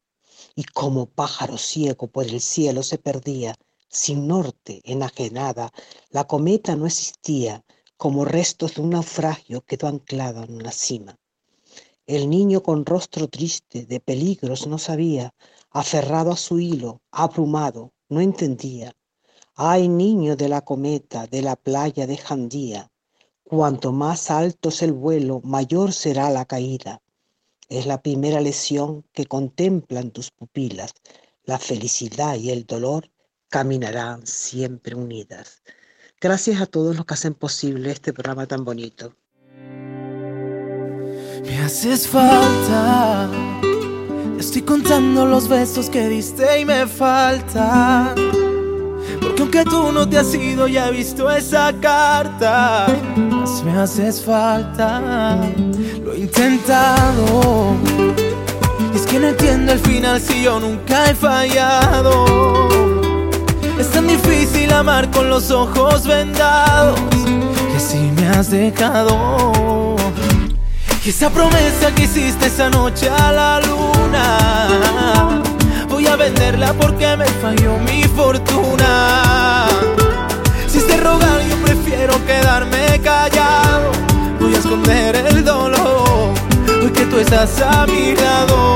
y 0.55 0.63
como 0.63 1.05
pájaro 1.05 1.57
ciego 1.57 2.07
por 2.07 2.25
el 2.25 2.41
cielo 2.41 2.83
se 2.83 2.97
perdía, 2.97 3.55
sin 3.89 4.27
norte, 4.27 4.81
enajenada, 4.83 5.71
la 6.09 6.25
cometa 6.25 6.75
no 6.75 6.85
existía, 6.87 7.63
como 7.95 8.25
restos 8.25 8.75
de 8.75 8.81
un 8.81 8.89
naufragio 8.91 9.61
quedó 9.61 9.87
anclada 9.87 10.43
en 10.43 10.55
una 10.55 10.71
cima. 10.71 11.17
El 12.05 12.29
niño 12.29 12.63
con 12.63 12.85
rostro 12.85 13.27
triste 13.27 13.85
de 13.85 13.99
peligros 13.99 14.67
no 14.67 14.77
sabía, 14.77 15.33
aferrado 15.69 16.31
a 16.31 16.37
su 16.37 16.59
hilo, 16.59 17.01
abrumado, 17.11 17.93
no 18.09 18.21
entendía. 18.21 18.93
Ay, 19.55 19.87
niño 19.87 20.35
de 20.35 20.49
la 20.49 20.61
cometa, 20.61 21.27
de 21.27 21.41
la 21.41 21.55
playa 21.55 22.05
de 22.05 22.17
Jandía, 22.17 22.91
cuanto 23.43 23.91
más 23.91 24.29
alto 24.29 24.69
es 24.69 24.81
el 24.81 24.93
vuelo, 24.93 25.41
mayor 25.43 25.93
será 25.93 26.29
la 26.29 26.45
caída. 26.45 27.01
Es 27.69 27.85
la 27.85 28.01
primera 28.01 28.39
lesión 28.39 29.03
que 29.13 29.25
contemplan 29.25 30.11
tus 30.11 30.31
pupilas. 30.31 30.93
La 31.43 31.57
felicidad 31.57 32.35
y 32.35 32.51
el 32.51 32.65
dolor 32.65 33.09
caminarán 33.49 34.25
siempre 34.25 34.95
unidas. 34.95 35.63
Gracias 36.19 36.61
a 36.61 36.65
todos 36.65 36.95
los 36.95 37.05
que 37.05 37.13
hacen 37.13 37.33
posible 37.33 37.91
este 37.91 38.13
programa 38.13 38.47
tan 38.47 38.63
bonito. 38.63 39.15
Me 41.43 41.59
haces 41.59 42.07
falta 42.07 43.29
Estoy 44.39 44.61
contando 44.61 45.25
los 45.25 45.47
besos 45.47 45.89
que 45.89 46.07
diste 46.07 46.59
y 46.59 46.65
me 46.65 46.85
falta. 46.85 48.13
Porque 49.19 49.41
aunque 49.41 49.63
tú 49.65 49.91
no 49.91 50.07
te 50.07 50.19
has 50.19 50.33
ido, 50.35 50.67
ya 50.67 50.87
he 50.87 50.91
visto 50.91 51.29
esa 51.31 51.73
carta. 51.81 52.85
Más 53.15 53.63
me 53.63 53.71
haces 53.77 54.23
falta. 54.23 55.41
Lo 56.03 56.13
he 56.13 56.19
intentado. 56.19 57.75
Y 58.93 58.95
es 58.95 59.07
que 59.07 59.19
no 59.19 59.29
entiendo 59.29 59.71
el 59.73 59.79
final 59.79 60.21
si 60.21 60.43
yo 60.43 60.59
nunca 60.59 61.09
he 61.09 61.15
fallado. 61.15 62.25
Es 63.79 63.89
tan 63.89 64.07
difícil 64.07 64.71
amar 64.71 65.09
con 65.09 65.29
los 65.29 65.49
ojos 65.49 66.05
vendados. 66.05 66.99
Que 67.73 67.79
si 67.79 67.97
me 67.97 68.27
has 68.27 68.51
dejado. 68.51 69.95
Y 71.03 71.09
esa 71.09 71.29
promesa 71.29 71.95
que 71.95 72.03
hiciste 72.03 72.47
esa 72.47 72.69
noche 72.69 73.09
a 73.09 73.31
la 73.31 73.61
voy 75.89 76.07
a 76.07 76.15
venderla 76.15 76.73
porque 76.73 77.15
me 77.17 77.25
falló 77.41 77.77
mi 77.79 78.03
fortuna. 78.03 79.67
Si 80.67 80.79
te 80.79 80.97
rogar, 80.97 81.41
yo 81.49 81.55
prefiero 81.57 82.13
quedarme 82.25 82.99
callado. 83.03 83.91
Voy 84.39 84.55
a 84.55 84.57
esconder 84.57 85.15
el 85.15 85.43
dolor, 85.43 86.33
hoy 86.81 86.91
tú 87.09 87.19
estás 87.19 87.61
a 87.61 87.85
mi 87.87 88.15
lado. 88.15 88.66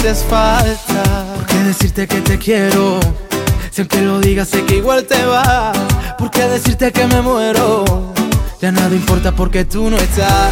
Haces 0.00 0.24
falta. 0.24 1.24
¿Por 1.34 1.46
qué 1.46 1.56
decirte 1.64 2.06
que 2.06 2.20
te 2.20 2.38
quiero? 2.38 3.00
Si 3.70 3.82
aunque 3.82 4.00
lo 4.00 4.18
digas 4.18 4.48
sé 4.48 4.64
que 4.64 4.76
igual 4.76 5.04
te 5.04 5.24
va. 5.26 5.72
¿Por 6.18 6.30
qué 6.30 6.44
decirte 6.48 6.90
que 6.90 7.06
me 7.06 7.20
muero? 7.20 7.84
Ya 8.60 8.72
nada 8.72 8.94
importa 8.94 9.32
porque 9.32 9.64
tú 9.64 9.90
no 9.90 9.96
estás. 9.96 10.50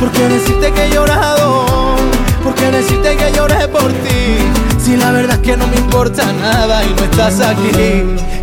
¿Por 0.00 0.10
qué 0.12 0.28
decirte 0.28 0.72
que 0.72 0.86
he 0.86 0.90
llorado? 0.90 1.96
¿Por 2.42 2.54
qué 2.54 2.70
decirte 2.70 3.16
que 3.16 3.32
lloré 3.32 3.68
por 3.68 3.92
ti? 3.92 4.38
Si 4.82 4.96
la 4.96 5.10
verdad 5.10 5.36
es 5.36 5.42
que 5.42 5.56
no 5.56 5.66
me 5.66 5.76
importa 5.76 6.32
nada 6.32 6.82
y 6.84 6.94
no 6.94 7.04
estás 7.04 7.40
aquí. 7.40 7.70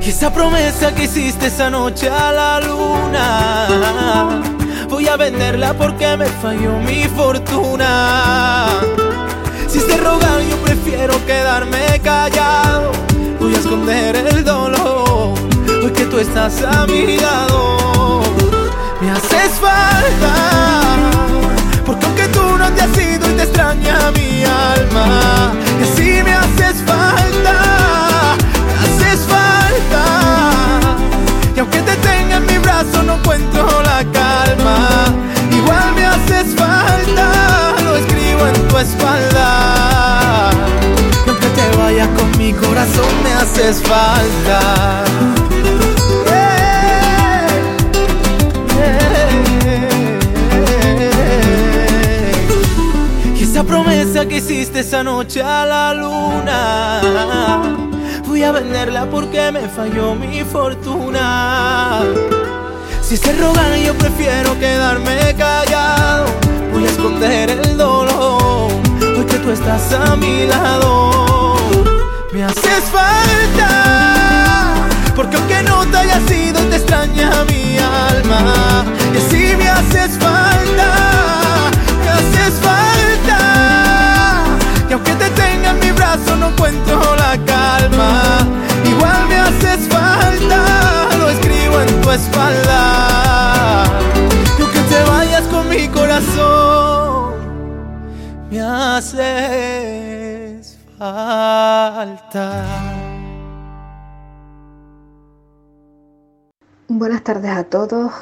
Y 0.01 0.09
esa 0.09 0.31
promesa 0.31 0.93
que 0.93 1.05
hiciste 1.05 1.47
esa 1.47 1.69
noche 1.69 2.09
a 2.09 2.31
la 2.31 2.59
luna, 2.59 4.41
voy 4.89 5.07
a 5.07 5.15
venderla 5.15 5.73
porque 5.73 6.15
me 6.17 6.25
falló 6.25 6.77
mi 6.79 7.05
fortuna. 7.05 8.67
Si 9.73 9.79
es 9.79 9.87
de 9.87 9.97
rogar, 9.97 10.39
yo 10.47 10.55
prefiero 10.57 11.13
quedarme 11.25 11.99
callado. 12.03 12.91
Voy 13.39 13.55
a 13.55 13.57
esconder 13.57 14.15
el 14.15 14.43
dolor. 14.43 15.33
Hoy 15.83 15.91
que 15.91 16.05
tú 16.05 16.19
estás 16.19 16.61
a 16.61 16.85
mi 16.85 17.17
lado, 17.17 18.21
me 19.01 19.09
haces 19.09 19.53
falta. 19.59 20.33
Porque 21.87 22.05
aunque 22.05 22.27
tú 22.27 22.55
no 22.55 22.69
te 22.71 22.81
has 22.83 22.95
ido 22.95 23.27
y 23.31 23.33
te 23.33 23.41
extraña 23.41 24.11
mi 24.11 24.43
alma, 24.43 25.53
y 25.79 25.83
así 25.83 26.21
me 26.23 26.33
haces 26.35 26.75
falta. 26.85 27.55
Me 28.67 28.75
haces 28.85 29.21
falta. 29.25 30.03
Y 31.55 31.59
aunque 31.59 31.79
te 31.81 31.95
tenga 31.95 32.35
en 32.37 32.45
mi 32.45 32.59
brazo, 32.59 33.01
no 33.01 33.15
encuentro 33.15 33.65
la 33.81 34.05
calma. 34.11 34.87
Igual 35.51 35.95
me 35.95 36.05
haces 36.05 36.53
falta. 36.55 37.73
Lo 37.83 37.95
escribo 37.95 38.45
en 38.45 38.62
tu 38.73 38.79
espalda. 38.79 40.49
Y 41.25 41.29
aunque 41.29 41.47
te 41.47 41.77
vayas 41.77 42.07
con 42.17 42.37
mi 42.37 42.53
corazón, 42.53 43.13
me 43.23 43.33
haces 43.33 43.81
falta. 43.81 45.03
Y 53.35 53.43
esa 53.43 53.63
promesa 53.63 54.25
que 54.25 54.37
hiciste 54.37 54.79
esa 54.79 55.03
noche 55.03 55.41
a 55.43 55.65
la 55.65 55.93
luna. 55.93 57.01
Voy 58.27 58.43
a 58.43 58.51
venderla 58.51 59.05
porque 59.05 59.51
me 59.51 59.67
falló 59.69 60.15
mi 60.15 60.43
fortuna. 60.43 62.01
Si 63.01 63.17
se 63.17 63.33
rogar, 63.33 63.75
yo 63.77 63.93
prefiero 63.95 64.57
quedarme 64.57 65.35
callado. 65.37 66.42
A 69.73 70.15
mi 70.15 70.45
lado. 70.45 71.55
Me 72.31 72.43
haces 72.43 72.83
falta, 72.91 74.75
porque 75.15 75.35
aunque 75.35 75.63
no 75.63 75.83
te 75.87 75.97
haya 75.97 76.19
sido, 76.27 76.61
te 76.69 76.75
extraña 76.75 77.43
mi 77.45 77.79
alma. 77.79 78.85
Y 79.13 79.17
así 79.17 79.55
me 79.57 79.67
haces 79.67 80.11
falta, 80.19 80.89
me 82.03 82.09
haces 82.09 82.53
falta. 82.61 83.39
Y 84.89 84.93
aunque 84.93 85.13
te 85.13 85.29
tenga 85.31 85.71
en 85.71 85.79
mi 85.79 85.91
brazo, 85.91 86.35
no 86.35 86.49
encuentro 86.49 87.15
la 87.15 87.35
calma. 87.43 88.47
Igual 88.85 89.27
me 89.27 89.37
haces 89.37 89.87
falta, 89.89 91.07
lo 91.17 91.29
escribo 91.31 91.81
en 91.81 92.01
tu 92.01 92.11
espalda. 92.11 92.92
Falta. 100.97 102.63
Buenas 106.87 107.23
tardes 107.23 107.51
a 107.51 107.63
todos. 107.65 108.13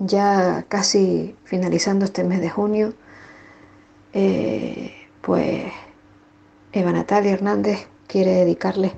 Ya 0.00 0.64
casi 0.68 1.36
finalizando 1.44 2.06
este 2.06 2.24
mes 2.24 2.40
de 2.40 2.50
junio, 2.50 2.94
eh, 4.12 4.94
pues 5.20 5.64
Eva 6.72 6.92
Natalia 6.92 7.32
Hernández 7.32 7.86
quiere 8.06 8.32
dedicarle 8.32 8.92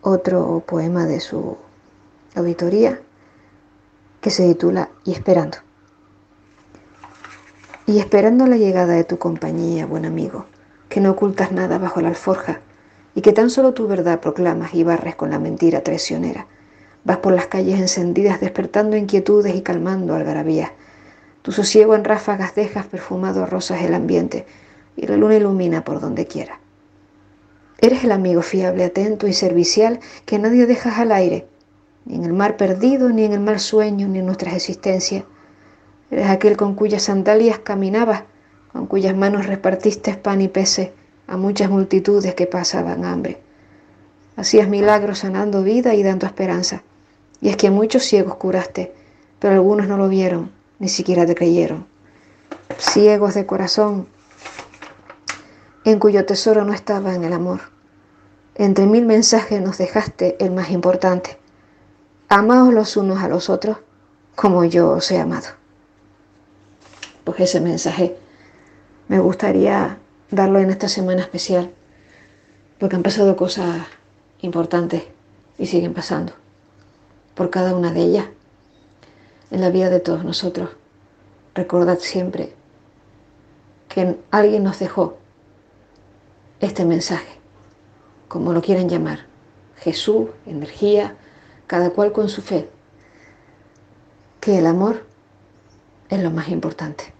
otro 0.00 0.64
poema 0.66 1.04
de 1.06 1.20
su 1.20 1.58
auditoría 2.34 3.00
que 4.20 4.30
se 4.30 4.48
titula 4.48 4.88
Y 5.04 5.12
esperando. 5.12 5.67
Y 7.88 8.00
esperando 8.00 8.46
la 8.46 8.58
llegada 8.58 8.92
de 8.92 9.04
tu 9.04 9.16
compañía, 9.16 9.86
buen 9.86 10.04
amigo, 10.04 10.44
que 10.90 11.00
no 11.00 11.12
ocultas 11.12 11.52
nada 11.52 11.78
bajo 11.78 12.02
la 12.02 12.08
alforja 12.08 12.60
y 13.14 13.22
que 13.22 13.32
tan 13.32 13.48
solo 13.48 13.72
tu 13.72 13.88
verdad 13.88 14.20
proclamas 14.20 14.74
y 14.74 14.84
barres 14.84 15.16
con 15.16 15.30
la 15.30 15.38
mentira 15.38 15.80
traicionera. 15.80 16.46
Vas 17.04 17.16
por 17.16 17.32
las 17.32 17.46
calles 17.46 17.80
encendidas 17.80 18.42
despertando 18.42 18.94
inquietudes 18.94 19.56
y 19.56 19.62
calmando 19.62 20.14
algarabías. 20.14 20.72
Tu 21.40 21.50
sosiego 21.50 21.94
en 21.94 22.04
ráfagas 22.04 22.54
dejas 22.54 22.84
perfumado 22.84 23.42
a 23.42 23.46
rosas 23.46 23.80
el 23.80 23.94
ambiente 23.94 24.44
y 24.94 25.06
la 25.06 25.16
luna 25.16 25.36
ilumina 25.36 25.82
por 25.82 25.98
donde 25.98 26.26
quiera. 26.26 26.60
Eres 27.80 28.04
el 28.04 28.12
amigo 28.12 28.42
fiable, 28.42 28.84
atento 28.84 29.26
y 29.26 29.32
servicial 29.32 29.98
que 30.26 30.38
nadie 30.38 30.66
dejas 30.66 30.98
al 30.98 31.10
aire, 31.10 31.46
ni 32.04 32.16
en 32.16 32.24
el 32.24 32.34
mar 32.34 32.58
perdido, 32.58 33.08
ni 33.08 33.24
en 33.24 33.32
el 33.32 33.40
mal 33.40 33.58
sueño, 33.58 34.08
ni 34.08 34.18
en 34.18 34.26
nuestras 34.26 34.52
existencias. 34.52 35.24
Eres 36.10 36.30
aquel 36.30 36.56
con 36.56 36.74
cuyas 36.74 37.02
sandalias 37.02 37.58
caminabas, 37.58 38.24
con 38.72 38.86
cuyas 38.86 39.16
manos 39.16 39.46
repartiste 39.46 40.14
pan 40.14 40.40
y 40.40 40.48
peces 40.48 40.90
a 41.26 41.36
muchas 41.36 41.70
multitudes 41.70 42.34
que 42.34 42.46
pasaban 42.46 43.04
hambre. 43.04 43.40
Hacías 44.36 44.68
milagros 44.68 45.20
sanando 45.20 45.62
vida 45.62 45.94
y 45.94 46.02
dando 46.02 46.26
esperanza. 46.26 46.82
Y 47.40 47.50
es 47.50 47.56
que 47.56 47.70
muchos 47.70 48.04
ciegos 48.04 48.36
curaste, 48.36 48.94
pero 49.38 49.54
algunos 49.54 49.86
no 49.86 49.96
lo 49.96 50.08
vieron, 50.08 50.50
ni 50.78 50.88
siquiera 50.88 51.26
te 51.26 51.34
creyeron. 51.34 51.86
Ciegos 52.78 53.34
de 53.34 53.46
corazón, 53.46 54.08
en 55.84 55.98
cuyo 55.98 56.24
tesoro 56.24 56.64
no 56.64 56.72
estaba 56.72 57.14
en 57.14 57.24
el 57.24 57.32
amor. 57.32 57.60
Entre 58.54 58.86
mil 58.86 59.06
mensajes 59.06 59.60
nos 59.60 59.78
dejaste 59.78 60.36
el 60.42 60.50
más 60.50 60.70
importante. 60.70 61.38
Amaos 62.28 62.74
los 62.74 62.96
unos 62.96 63.22
a 63.22 63.28
los 63.28 63.48
otros 63.50 63.78
como 64.34 64.64
yo 64.64 64.90
os 64.90 65.10
he 65.10 65.18
amado. 65.18 65.57
Pues 67.28 67.40
ese 67.40 67.60
mensaje 67.60 68.16
me 69.06 69.18
gustaría 69.18 69.98
darlo 70.30 70.60
en 70.60 70.70
esta 70.70 70.88
semana 70.88 71.20
especial, 71.20 71.70
porque 72.80 72.96
han 72.96 73.02
pasado 73.02 73.36
cosas 73.36 73.86
importantes 74.40 75.02
y 75.58 75.66
siguen 75.66 75.92
pasando 75.92 76.32
por 77.34 77.50
cada 77.50 77.76
una 77.76 77.92
de 77.92 78.00
ellas 78.00 78.24
en 79.50 79.60
la 79.60 79.68
vida 79.68 79.90
de 79.90 80.00
todos 80.00 80.24
nosotros. 80.24 80.70
Recordad 81.54 81.98
siempre 81.98 82.54
que 83.90 84.16
alguien 84.30 84.64
nos 84.64 84.78
dejó 84.78 85.18
este 86.60 86.86
mensaje, 86.86 87.38
como 88.26 88.54
lo 88.54 88.62
quieran 88.62 88.88
llamar, 88.88 89.26
Jesús, 89.76 90.30
energía, 90.46 91.14
cada 91.66 91.90
cual 91.90 92.10
con 92.12 92.30
su 92.30 92.40
fe, 92.40 92.70
que 94.40 94.56
el 94.58 94.66
amor 94.66 95.04
es 96.08 96.22
lo 96.22 96.30
más 96.30 96.48
importante, 96.48 97.17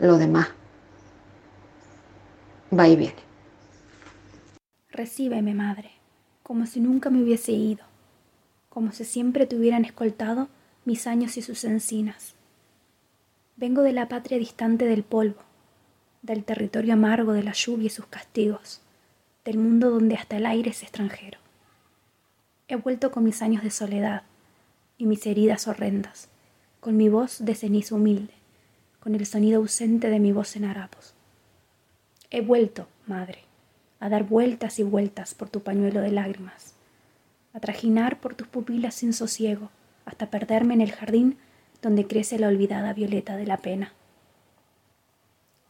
lo 0.00 0.18
demás 0.18 0.48
va 2.76 2.88
y 2.88 2.96
viene. 2.96 3.28
Recíbeme, 4.90 5.54
madre, 5.54 5.92
como 6.42 6.66
si 6.66 6.80
nunca 6.80 7.10
me 7.10 7.22
hubiese 7.22 7.52
ido, 7.52 7.84
como 8.68 8.92
si 8.92 9.04
siempre 9.04 9.46
te 9.46 9.56
hubieran 9.56 9.84
escoltado 9.84 10.48
mis 10.84 11.06
años 11.06 11.36
y 11.36 11.42
sus 11.42 11.64
encinas. 11.64 12.34
Vengo 13.56 13.82
de 13.82 13.92
la 13.92 14.08
patria 14.08 14.38
distante 14.38 14.84
del 14.84 15.02
polvo, 15.02 15.42
del 16.22 16.44
territorio 16.44 16.94
amargo 16.94 17.32
de 17.32 17.42
la 17.42 17.52
lluvia 17.52 17.86
y 17.86 17.90
sus 17.90 18.06
castigos, 18.06 18.80
del 19.44 19.58
mundo 19.58 19.90
donde 19.90 20.14
hasta 20.14 20.36
el 20.36 20.46
aire 20.46 20.70
es 20.70 20.82
extranjero. 20.82 21.38
He 22.68 22.76
vuelto 22.76 23.10
con 23.10 23.24
mis 23.24 23.40
años 23.42 23.62
de 23.62 23.70
soledad 23.70 24.22
y 24.96 25.06
mis 25.06 25.26
heridas 25.26 25.68
horrendas, 25.68 26.28
con 26.80 26.96
mi 26.96 27.08
voz 27.08 27.44
de 27.44 27.54
ceniza 27.54 27.94
humilde, 27.94 28.37
con 29.08 29.14
el 29.14 29.24
sonido 29.24 29.60
ausente 29.60 30.10
de 30.10 30.20
mi 30.20 30.32
voz 30.32 30.54
en 30.56 30.66
harapos. 30.66 31.14
He 32.30 32.42
vuelto, 32.42 32.88
madre, 33.06 33.38
a 34.00 34.10
dar 34.10 34.24
vueltas 34.24 34.78
y 34.78 34.82
vueltas 34.82 35.32
por 35.32 35.48
tu 35.48 35.62
pañuelo 35.62 36.02
de 36.02 36.12
lágrimas, 36.12 36.74
a 37.54 37.58
trajinar 37.58 38.20
por 38.20 38.34
tus 38.34 38.48
pupilas 38.48 38.96
sin 38.96 39.14
sosiego, 39.14 39.70
hasta 40.04 40.28
perderme 40.28 40.74
en 40.74 40.82
el 40.82 40.92
jardín 40.92 41.38
donde 41.80 42.06
crece 42.06 42.38
la 42.38 42.48
olvidada 42.48 42.92
violeta 42.92 43.38
de 43.38 43.46
la 43.46 43.56
pena. 43.56 43.94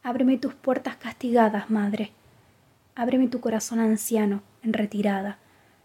Ábreme 0.03 0.37
tus 0.37 0.53
puertas 0.53 0.97
castigadas, 0.97 1.69
madre. 1.69 2.11
Ábreme 2.93 3.29
tu 3.29 3.39
corazón 3.39 3.79
anciano, 3.79 4.43
en 4.63 4.73
retirada, 4.73 5.37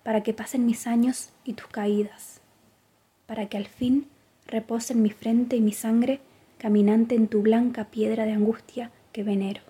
para 0.02 0.24
que 0.24 0.34
pasen 0.34 0.66
mis 0.66 0.88
años 0.88 1.30
y 1.44 1.52
tus 1.52 1.68
caídas, 1.68 2.40
para 3.26 3.48
que 3.48 3.56
al 3.56 3.66
fin 3.68 4.08
reposen 4.44 5.02
mi 5.02 5.10
frente 5.10 5.54
y 5.54 5.60
mi 5.60 5.72
sangre 5.72 6.20
caminante 6.64 7.14
en 7.14 7.28
tu 7.28 7.42
blanca 7.42 7.90
piedra 7.90 8.24
de 8.24 8.32
angustia 8.32 8.90
que 9.12 9.22
venero. 9.22 9.60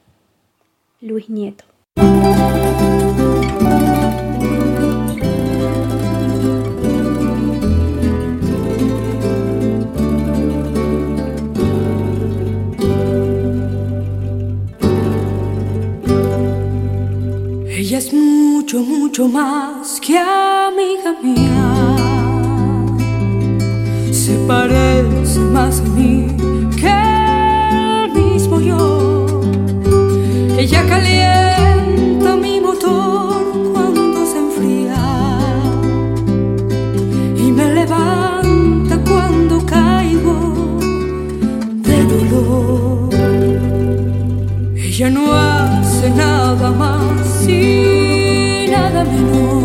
Luis 1.00 1.28
Nieto. 1.28 1.64
Ella 17.76 17.98
es 17.98 18.14
mucho, 18.14 18.82
mucho 18.82 19.26
más 19.26 20.00
que 20.00 20.16
amiga 20.16 21.20
mía. 21.20 21.93
Se 24.24 24.36
parece 24.46 25.38
más 25.38 25.80
a 25.80 25.82
mí 25.82 26.28
que 26.80 26.88
el 26.88 28.10
mismo 28.10 28.58
yo. 28.58 29.26
Ella 30.56 30.82
calienta 30.88 32.34
mi 32.34 32.58
motor 32.58 33.44
cuando 33.74 34.24
se 34.24 34.38
enfría 34.38 34.96
y 37.36 37.52
me 37.52 37.74
levanta 37.74 38.96
cuando 39.06 39.58
caigo 39.66 40.78
de 41.86 41.96
dolor. 42.12 43.10
Ella 44.74 45.10
no 45.10 45.34
hace 45.34 46.08
nada 46.08 46.70
más 46.70 47.46
y 47.46 48.68
nada 48.70 49.04
menos 49.04 49.63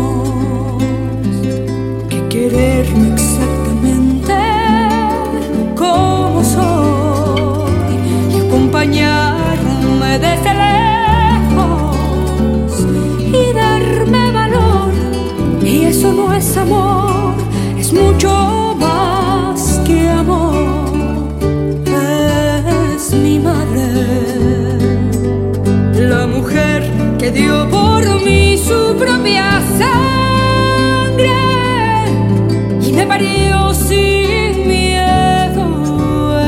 dio 27.32 27.68
por 27.70 28.04
mí 28.24 28.58
su 28.58 28.96
propia 28.96 29.60
sangre 29.78 31.30
y 32.82 32.92
me 32.92 33.06
parió 33.06 33.72
sin 33.74 34.66
miedo, 34.66 36.38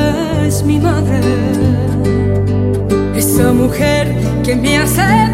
es 0.47 0.63
mi 0.65 0.79
madre, 0.79 1.21
esa 3.15 3.53
mujer 3.53 4.15
que 4.45 4.57
me 4.57 4.79
aceptó 4.79 5.32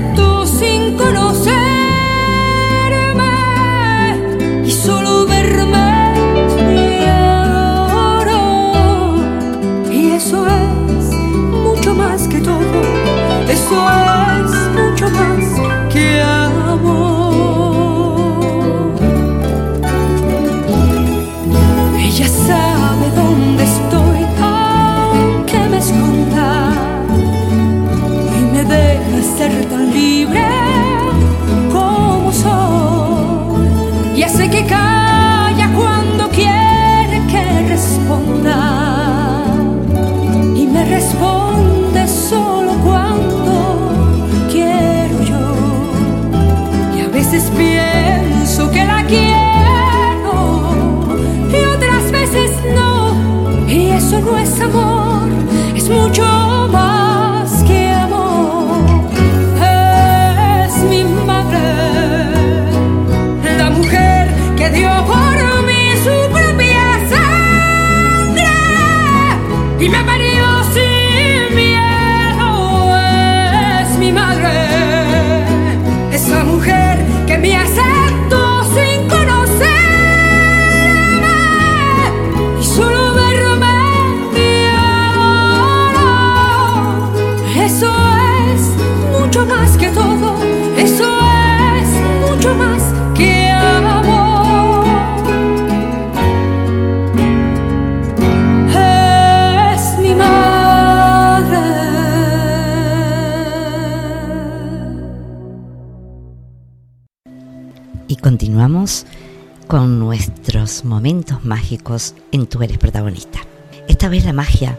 momentos 110.89 111.45
mágicos 111.45 112.15
en 112.33 112.47
Tú 112.47 112.63
eres 112.63 112.79
protagonista. 112.79 113.41
Esta 113.87 114.09
vez 114.09 114.25
la 114.25 114.33
magia 114.33 114.79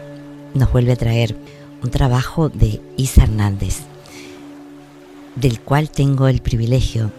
nos 0.53 0.71
vuelve 0.71 0.91
a 0.91 0.97
traer 0.97 1.35
un 1.83 1.91
trabajo 1.91 2.49
de 2.49 2.81
Isa 2.97 3.23
Hernández, 3.23 3.77
del 5.35 5.61
cual 5.61 5.89
tengo 5.89 6.27
el 6.27 6.41
privilegio 6.41 7.11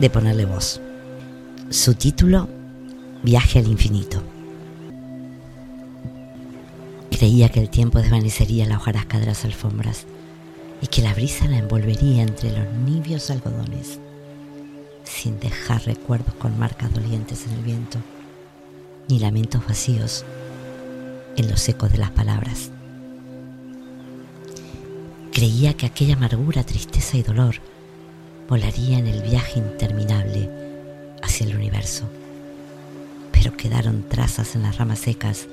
de 0.00 0.10
ponerle 0.10 0.46
voz. 0.46 0.80
Su 1.70 1.94
título, 1.94 2.48
Viaje 3.22 3.58
al 3.58 3.68
infinito. 3.68 4.22
Creía 7.10 7.48
que 7.48 7.60
el 7.60 7.70
tiempo 7.70 8.00
desvanecería 8.00 8.66
la 8.66 8.76
hojarasca 8.76 9.18
de 9.18 9.26
las 9.26 9.44
alfombras 9.44 10.04
y 10.82 10.88
que 10.88 11.00
la 11.00 11.14
brisa 11.14 11.46
la 11.46 11.58
envolvería 11.58 12.22
entre 12.22 12.50
los 12.50 12.70
nibios 12.84 13.30
algodones 13.30 13.98
sin 15.04 15.38
dejar 15.38 15.84
recuerdos 15.84 16.34
con 16.34 16.58
marcas 16.58 16.92
dolientes 16.92 17.46
en 17.46 17.52
el 17.54 17.62
viento, 17.62 17.98
ni 19.08 19.18
lamentos 19.18 19.66
vacíos 19.66 20.24
en 21.36 21.50
los 21.50 21.68
ecos 21.68 21.92
de 21.92 21.98
las 21.98 22.10
palabras. 22.10 22.70
Creía 25.32 25.74
que 25.74 25.86
aquella 25.86 26.14
amargura, 26.14 26.64
tristeza 26.64 27.16
y 27.16 27.22
dolor 27.22 27.56
volaría 28.48 28.98
en 28.98 29.06
el 29.06 29.22
viaje 29.22 29.58
interminable 29.58 30.48
hacia 31.22 31.46
el 31.46 31.56
universo, 31.56 32.04
pero 33.32 33.56
quedaron 33.56 34.04
trazas 34.08 34.54
en 34.54 34.62
las 34.62 34.78
ramas 34.78 35.00
secas 35.00 35.48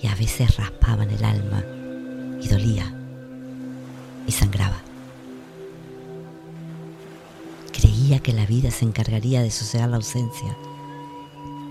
y 0.00 0.06
a 0.06 0.14
veces 0.14 0.56
raspaban 0.56 1.10
el 1.10 1.24
alma 1.24 1.62
y 2.40 2.48
dolía 2.48 2.92
y 4.26 4.32
sangraba. 4.32 4.80
Creía 7.72 8.20
que 8.20 8.32
la 8.32 8.46
vida 8.46 8.70
se 8.70 8.84
encargaría 8.84 9.42
de 9.42 9.50
sosegar 9.50 9.90
la 9.90 9.96
ausencia 9.96 10.56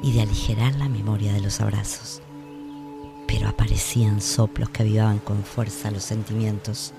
y 0.04 0.12
de 0.14 0.22
aligerar 0.22 0.76
la 0.76 0.90
memoria 0.90 1.34
de 1.34 1.42
los 1.42 1.62
abrazos. 1.62 2.22
Pero 3.28 3.48
aparecían 3.48 4.22
soplos 4.22 4.70
que 4.70 4.84
avivaban 4.84 5.20
con 5.20 5.44
fuerza 5.44 5.92
los 5.92 6.04
sentimientos 6.04 6.94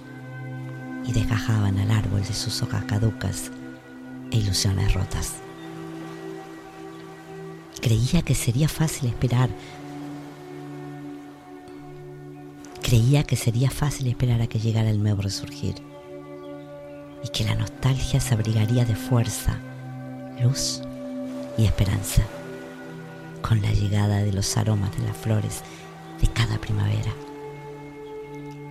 y 1.05 1.12
desgajaban 1.12 1.78
al 1.78 1.90
árbol 1.90 2.22
de 2.22 2.32
sus 2.32 2.62
hojas 2.62 2.84
caducas 2.84 3.50
e 4.30 4.36
ilusiones 4.36 4.94
rotas. 4.94 5.34
Creía 7.80 8.22
que 8.22 8.34
sería 8.34 8.68
fácil 8.68 9.09
esperar. 9.09 9.50
Creía 12.82 13.24
que 13.24 13.36
sería 13.36 13.70
fácil 13.70 14.07
esperar 14.07 14.40
a 14.40 14.46
que 14.46 14.61
llegara 14.61 14.90
el 14.90 15.03
nuevo 15.03 15.22
resurgir 15.22 15.74
y 17.24 17.28
que 17.30 17.44
la 17.44 17.57
nostalgia 17.57 18.20
se 18.20 18.34
abrigaría 18.34 18.84
de 18.84 18.94
fuerza, 18.94 19.59
luz 20.40 20.82
y 21.59 21.64
esperanza 21.64 22.22
con 23.43 23.61
la 23.61 23.72
llegada 23.72 24.18
de 24.18 24.32
los 24.32 24.57
aromas 24.57 24.97
de 24.97 25.05
las 25.07 25.16
flores 25.16 25.62
de 26.20 26.28
cada 26.28 26.59
primavera 26.59 27.12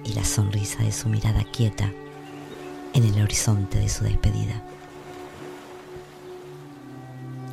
y 0.04 0.14
la 0.14 0.24
sonrisa 0.24 0.84
de 0.84 0.92
su 0.92 1.10
mirada 1.10 1.44
quieta 1.44 1.92
en 2.94 3.04
el 3.04 3.22
horizonte 3.22 3.80
de 3.80 3.90
su 3.90 4.04
despedida. 4.04 4.64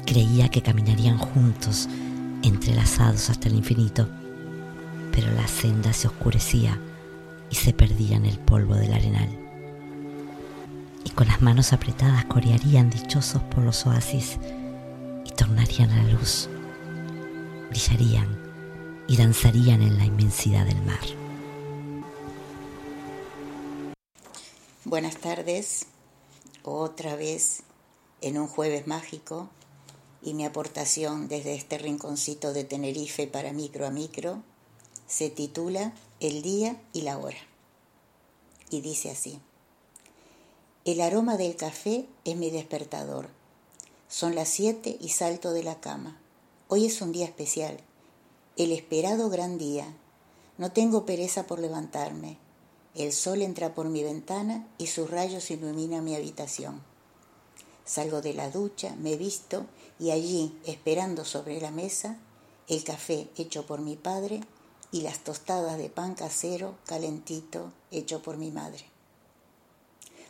Creía 0.06 0.48
que 0.48 0.62
caminarían 0.62 1.18
juntos, 1.18 1.88
entrelazados 2.42 3.28
hasta 3.28 3.48
el 3.48 3.56
infinito, 3.56 4.08
pero 5.12 5.30
la 5.32 5.46
senda 5.46 5.92
se 5.92 6.08
oscurecía 6.08 6.78
y 7.50 7.56
se 7.56 7.72
perdía 7.72 8.16
en 8.16 8.24
el 8.24 8.38
polvo 8.38 8.74
del 8.74 8.94
arenal 8.94 9.28
y 11.08 11.10
con 11.10 11.28
las 11.28 11.40
manos 11.40 11.72
apretadas 11.72 12.24
corearían 12.26 12.90
dichosos 12.90 13.42
por 13.44 13.64
los 13.64 13.86
oasis 13.86 14.38
y 15.24 15.30
tornarían 15.30 15.90
a 15.90 16.02
la 16.02 16.12
luz, 16.12 16.48
brillarían 17.70 19.04
y 19.08 19.16
danzarían 19.16 19.82
en 19.82 19.98
la 19.98 20.04
inmensidad 20.04 20.66
del 20.66 20.80
mar. 20.82 21.00
Buenas 24.84 25.16
tardes, 25.16 25.86
otra 26.62 27.16
vez 27.16 27.62
en 28.20 28.38
un 28.38 28.48
jueves 28.48 28.86
mágico 28.86 29.48
y 30.22 30.34
mi 30.34 30.44
aportación 30.44 31.28
desde 31.28 31.54
este 31.54 31.78
rinconcito 31.78 32.52
de 32.52 32.64
Tenerife 32.64 33.26
para 33.26 33.52
micro 33.52 33.86
a 33.86 33.90
micro 33.90 34.42
se 35.06 35.30
titula 35.30 35.92
El 36.20 36.42
día 36.42 36.80
y 36.92 37.02
la 37.02 37.18
hora 37.18 37.38
y 38.70 38.80
dice 38.80 39.10
así. 39.10 39.40
El 40.84 41.00
aroma 41.00 41.36
del 41.36 41.56
café 41.56 42.06
es 42.24 42.36
mi 42.36 42.50
despertador. 42.50 43.28
Son 44.08 44.34
las 44.34 44.48
siete 44.48 44.96
y 45.00 45.10
salto 45.10 45.52
de 45.52 45.62
la 45.62 45.80
cama. 45.80 46.18
Hoy 46.70 46.84
es 46.84 47.00
un 47.00 47.12
día 47.12 47.24
especial, 47.24 47.78
el 48.58 48.72
esperado 48.72 49.30
gran 49.30 49.56
día. 49.56 49.86
No 50.58 50.70
tengo 50.70 51.06
pereza 51.06 51.46
por 51.46 51.60
levantarme. 51.60 52.36
El 52.94 53.14
sol 53.14 53.40
entra 53.40 53.72
por 53.72 53.88
mi 53.88 54.02
ventana 54.02 54.68
y 54.76 54.88
sus 54.88 55.10
rayos 55.10 55.50
iluminan 55.50 56.04
mi 56.04 56.14
habitación. 56.14 56.82
Salgo 57.86 58.20
de 58.20 58.34
la 58.34 58.50
ducha, 58.50 58.94
me 58.96 59.16
visto 59.16 59.64
y 59.98 60.10
allí, 60.10 60.58
esperando 60.66 61.24
sobre 61.24 61.58
la 61.58 61.70
mesa, 61.70 62.18
el 62.68 62.84
café 62.84 63.30
hecho 63.38 63.64
por 63.64 63.80
mi 63.80 63.96
padre, 63.96 64.42
y 64.92 65.00
las 65.00 65.20
tostadas 65.20 65.78
de 65.78 65.88
pan 65.88 66.14
casero 66.14 66.74
calentito 66.84 67.72
hecho 67.90 68.20
por 68.20 68.36
mi 68.36 68.50
madre. 68.50 68.84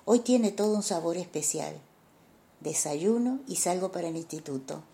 Hoy 0.04 0.20
tiene 0.20 0.52
todo 0.52 0.76
un 0.76 0.84
sabor 0.84 1.16
especial. 1.16 1.80
Desayuno 2.60 3.40
y 3.48 3.56
salgo 3.56 3.90
para 3.90 4.06
el 4.06 4.16
instituto, 4.16 4.84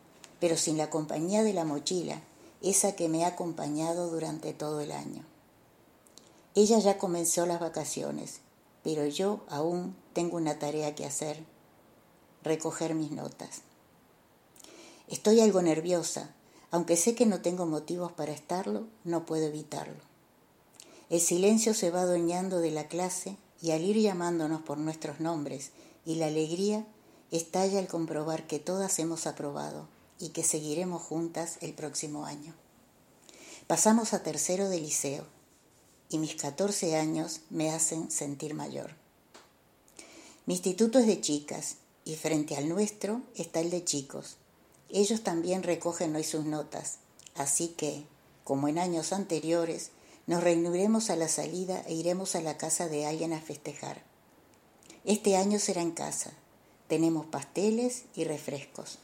pero 0.45 0.59
sin 0.59 0.77
la 0.77 0.91
compañía 0.91 1.43
de 1.43 1.55
la 1.55 1.65
mochila, 1.65 2.21
esa 2.61 2.95
que 2.95 3.09
me 3.09 3.25
ha 3.25 3.29
acompañado 3.29 4.11
durante 4.11 4.53
todo 4.53 4.83
el 4.83 4.93
año. 4.93 5.25
Ella 6.55 6.79
ya 6.81 6.99
comenzó 6.99 7.47
las 7.47 7.61
vacaciones, 7.61 8.41
pero 8.83 9.07
yo 9.07 9.41
aún 9.49 9.97
tengo 10.13 10.37
una 10.37 10.59
tarea 10.59 10.95
que 10.95 11.07
hacer, 11.07 11.43
recoger 12.43 12.95
mis 12.95 13.11
notas. 13.11 13.63
Estoy 15.09 15.41
algo 15.41 15.63
nerviosa, 15.63 16.29
aunque 16.71 16.99
sé 16.99 17.15
que 17.15 17.25
no 17.25 17.41
tengo 17.41 17.65
motivos 17.65 18.13
para 18.13 18.33
estarlo, 18.33 18.85
no 19.03 19.25
puedo 19.25 19.47
evitarlo. 19.47 20.03
El 21.09 21.23
silencio 21.23 21.73
se 21.73 21.91
va 21.91 22.03
adueñando 22.03 22.61
de 22.61 22.71
la 22.71 22.87
clase 22.87 23.39
y 23.63 23.71
al 23.71 23.81
ir 23.81 23.97
llamándonos 23.97 24.61
por 24.61 24.77
nuestros 24.77 25.21
nombres 25.21 25.71
y 26.05 26.17
la 26.17 26.27
alegría 26.27 26.85
estalla 27.31 27.79
al 27.79 27.87
comprobar 27.87 28.47
que 28.47 28.59
todas 28.59 28.99
hemos 28.99 29.27
aprobado 29.27 29.94
y 30.25 30.31
que 30.31 30.43
seguiremos 30.43 31.03
juntas 31.03 31.59
el 31.61 31.75
próximo 31.75 32.25
año. 32.25 32.55
Pasamos 33.67 34.15
a 34.15 34.23
tercero 34.23 34.71
de 34.71 34.81
liceo 34.81 35.27
y 36.09 36.17
mis 36.17 36.35
14 36.37 36.97
años 36.97 37.43
me 37.51 37.71
hacen 37.71 38.11
sentir 38.11 38.55
mayor. 38.55 38.95
Mi 40.47 40.55
instituto 40.55 40.99
es 40.99 41.07
de 41.07 41.21
chicas 41.21 41.77
y 42.07 42.17
frente 42.17 42.57
al 42.57 42.71
nuestro 42.71 43.21
está 43.37 43.61
el 43.61 43.69
de 43.69 43.85
chicos. 43.85 44.39
Ellos 44.89 45.23
también 45.23 45.63
recogen 45.63 46.17
hoy 46.17 46.25
sus 46.25 46.47
notas, 46.47 47.01
así 47.35 47.69
que, 47.69 48.07
como 48.45 48.69
en 48.69 48.79
años 48.79 49.13
anteriores, 49.13 49.91
nos 50.27 50.43
reuniremos 50.43 51.11
a 51.11 51.17
la 51.17 51.29
salida 51.29 51.85
e 51.87 51.93
iremos 51.93 52.35
a 52.35 52.41
la 52.41 52.57
casa 52.57 52.89
de 52.89 53.05
alguien 53.05 53.35
a 53.35 53.43
festejar. 53.43 54.03
Este 55.05 55.37
año 55.37 55.59
será 55.59 55.83
en 55.83 55.91
casa. 55.91 56.33
Tenemos 56.89 57.27
pasteles 57.27 58.05
y 58.15 58.25
refrescos. 58.25 58.99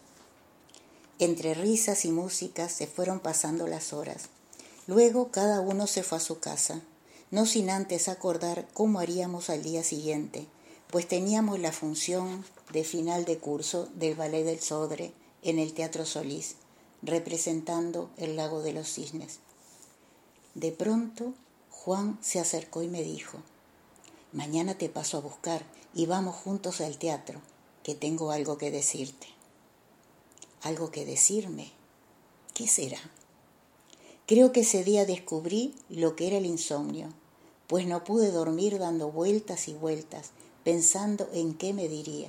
Entre 1.21 1.53
risas 1.53 2.07
y 2.07 2.13
músicas 2.13 2.73
se 2.73 2.87
fueron 2.87 3.21
pasando 3.21 3.67
las 3.67 3.93
horas. 3.93 4.31
Luego 4.87 5.31
cada 5.31 5.61
uno 5.61 5.87
se 5.87 6.03
fue 6.03 6.17
a 6.17 6.21
su 6.23 6.41
casa, 6.41 6.81
no 7.31 7.45
sin 7.45 7.69
antes 7.69 8.09
acordar 8.09 8.67
cómo 8.73 9.01
haríamos 9.01 9.51
al 9.51 9.63
día 9.63 9.85
siguiente, 9.85 10.47
pues 10.91 11.07
teníamos 11.07 11.59
la 11.61 11.73
función 11.73 12.43
de 12.73 12.85
final 12.85 13.27
de 13.27 13.37
curso 13.37 13.87
del 13.97 14.15
Ballet 14.15 14.45
del 14.45 14.61
Sodre 14.61 15.13
en 15.43 15.59
el 15.59 15.75
Teatro 15.75 16.07
Solís, 16.07 16.55
representando 17.03 18.09
el 18.17 18.37
lago 18.37 18.63
de 18.63 18.73
los 18.73 18.91
cisnes. 18.91 19.41
De 20.55 20.73
pronto, 20.73 21.35
Juan 21.71 22.19
se 22.23 22.41
acercó 22.41 22.83
y 22.83 22.89
me 22.89 23.03
dijo, 23.03 23.37
mañana 24.33 24.79
te 24.79 24.89
paso 24.89 25.19
a 25.19 25.21
buscar 25.21 25.67
y 25.95 26.07
vamos 26.07 26.35
juntos 26.35 26.81
al 26.81 26.97
teatro, 26.97 27.43
que 27.83 27.95
tengo 27.95 28.31
algo 28.31 28.57
que 28.57 28.71
decirte. 28.71 29.40
¿Algo 30.63 30.91
que 30.91 31.07
decirme? 31.07 31.73
¿Qué 32.53 32.67
será? 32.67 33.01
Creo 34.27 34.53
que 34.53 34.61
ese 34.61 34.85
día 34.85 35.07
descubrí 35.07 35.75
lo 35.89 36.17
que 36.17 36.27
era 36.27 36.37
el 36.37 36.45
insomnio, 36.45 37.09
pues 37.67 37.87
no 37.87 38.05
pude 38.05 38.31
dormir 38.31 38.79
dando 38.79 39.11
vueltas 39.11 39.69
y 39.69 39.73
vueltas, 39.73 40.31
pensando 40.63 41.29
en 41.33 41.55
qué 41.55 41.73
me 41.73 41.89
diría. 41.89 42.29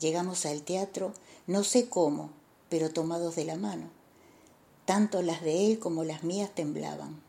Llegamos 0.00 0.46
al 0.46 0.62
teatro, 0.62 1.12
no 1.46 1.62
sé 1.62 1.88
cómo, 1.88 2.30
pero 2.70 2.90
tomados 2.90 3.36
de 3.36 3.44
la 3.44 3.56
mano. 3.56 3.90
Tanto 4.86 5.20
las 5.20 5.42
de 5.42 5.66
él 5.66 5.78
como 5.78 6.04
las 6.04 6.24
mías 6.24 6.54
temblaban. 6.54 7.20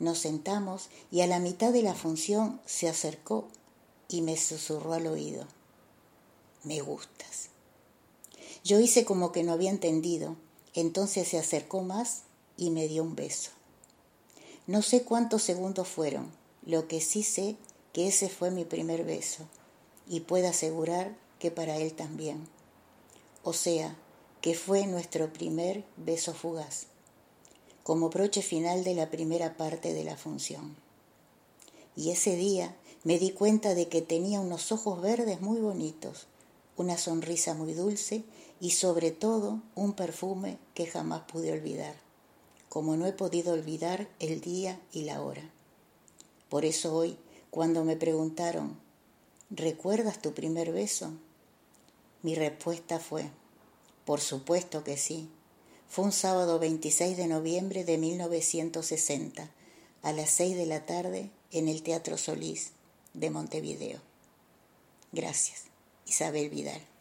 Nos 0.00 0.18
sentamos 0.18 0.88
y 1.12 1.20
a 1.20 1.28
la 1.28 1.38
mitad 1.38 1.72
de 1.72 1.82
la 1.82 1.94
función 1.94 2.60
se 2.66 2.88
acercó 2.88 3.46
y 4.08 4.22
me 4.22 4.36
susurró 4.36 4.94
al 4.94 5.06
oído. 5.06 5.46
Me 6.64 6.80
gustas. 6.80 7.53
Yo 8.64 8.80
hice 8.80 9.04
como 9.04 9.30
que 9.30 9.44
no 9.44 9.52
había 9.52 9.68
entendido, 9.68 10.36
entonces 10.72 11.28
se 11.28 11.38
acercó 11.38 11.82
más 11.82 12.22
y 12.56 12.70
me 12.70 12.88
dio 12.88 13.02
un 13.02 13.14
beso. 13.14 13.50
No 14.66 14.80
sé 14.80 15.02
cuántos 15.02 15.42
segundos 15.42 15.86
fueron, 15.86 16.32
lo 16.64 16.88
que 16.88 17.02
sí 17.02 17.22
sé 17.22 17.56
que 17.92 18.08
ese 18.08 18.30
fue 18.30 18.50
mi 18.50 18.64
primer 18.64 19.04
beso 19.04 19.44
y 20.08 20.20
puedo 20.20 20.48
asegurar 20.48 21.14
que 21.38 21.50
para 21.50 21.76
él 21.76 21.92
también. 21.92 22.48
O 23.42 23.52
sea, 23.52 23.98
que 24.40 24.54
fue 24.54 24.86
nuestro 24.86 25.30
primer 25.30 25.84
beso 25.98 26.32
fugaz, 26.32 26.86
como 27.82 28.08
broche 28.08 28.40
final 28.40 28.82
de 28.82 28.94
la 28.94 29.10
primera 29.10 29.58
parte 29.58 29.92
de 29.92 30.04
la 30.04 30.16
función. 30.16 30.74
Y 31.96 32.12
ese 32.12 32.34
día 32.34 32.74
me 33.02 33.18
di 33.18 33.30
cuenta 33.30 33.74
de 33.74 33.88
que 33.88 34.00
tenía 34.00 34.40
unos 34.40 34.72
ojos 34.72 35.02
verdes 35.02 35.42
muy 35.42 35.60
bonitos, 35.60 36.26
una 36.78 36.96
sonrisa 36.96 37.52
muy 37.52 37.74
dulce 37.74 38.24
y 38.64 38.70
sobre 38.70 39.10
todo 39.10 39.60
un 39.74 39.92
perfume 39.92 40.56
que 40.72 40.86
jamás 40.86 41.24
pude 41.30 41.52
olvidar, 41.52 41.96
como 42.70 42.96
no 42.96 43.04
he 43.04 43.12
podido 43.12 43.52
olvidar 43.52 44.08
el 44.20 44.40
día 44.40 44.80
y 44.90 45.02
la 45.02 45.20
hora. 45.20 45.50
Por 46.48 46.64
eso 46.64 46.94
hoy, 46.94 47.18
cuando 47.50 47.84
me 47.84 47.94
preguntaron, 47.94 48.78
¿recuerdas 49.50 50.22
tu 50.22 50.32
primer 50.32 50.72
beso? 50.72 51.12
Mi 52.22 52.34
respuesta 52.34 52.98
fue, 52.98 53.28
por 54.06 54.22
supuesto 54.22 54.82
que 54.82 54.96
sí. 54.96 55.28
Fue 55.86 56.06
un 56.06 56.12
sábado 56.12 56.58
26 56.58 57.18
de 57.18 57.26
noviembre 57.26 57.84
de 57.84 57.98
1960, 57.98 59.50
a 60.00 60.12
las 60.14 60.30
6 60.30 60.56
de 60.56 60.64
la 60.64 60.86
tarde, 60.86 61.28
en 61.50 61.68
el 61.68 61.82
Teatro 61.82 62.16
Solís 62.16 62.70
de 63.12 63.28
Montevideo. 63.28 64.00
Gracias, 65.12 65.64
Isabel 66.06 66.48
Vidal. 66.48 66.93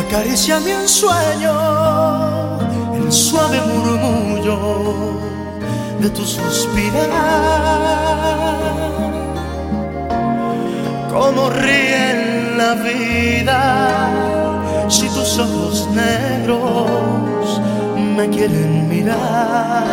Acaricia 0.00 0.60
mi 0.60 0.70
ensueño, 0.70 1.52
el 2.96 3.12
suave 3.12 3.60
murmullo 3.60 4.58
de 6.00 6.08
tu 6.10 6.24
suspirar. 6.24 7.10
Como 11.12 11.50
ríe 11.50 12.56
la 12.56 12.74
vida 12.74 13.99
si 14.90 15.08
tus 15.08 15.38
ojos 15.38 15.88
negros 15.94 17.60
me 18.16 18.28
quieren 18.28 18.88
mirar. 18.88 19.84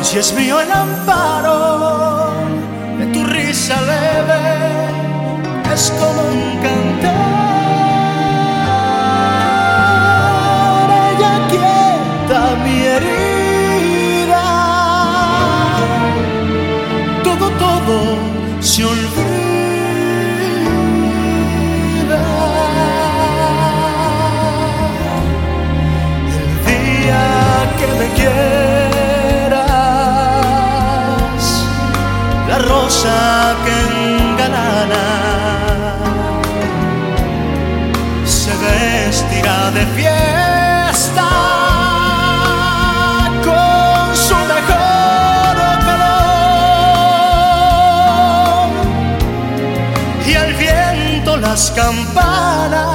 Y 0.00 0.04
si 0.04 0.18
es 0.18 0.34
mío 0.34 0.60
el 0.60 0.72
amparo 0.72 2.32
de 2.98 3.06
tu 3.06 3.24
risa 3.24 3.80
leve 3.82 4.40
es 5.72 5.92
como 5.92 6.22
un 6.22 6.58
cantar. 6.62 7.39
Rosa 32.90 33.54
que 33.64 33.76
engalana 34.18 35.06
de 39.76 39.84
fiesta 39.98 41.28
con 43.44 44.16
su 44.26 44.34
mejor 44.54 45.56
color. 45.86 46.30
Y 50.26 50.28
al 50.34 50.52
viento 50.54 51.30
las 51.36 51.70
campanas 51.70 52.90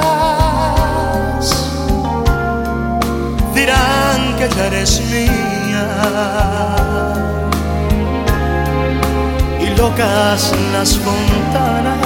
dirán 3.54 4.36
que 4.36 4.46
ya 4.54 4.66
eres 4.66 5.00
mía 5.10 6.85
las 9.98 10.98
fontanas 10.98 11.96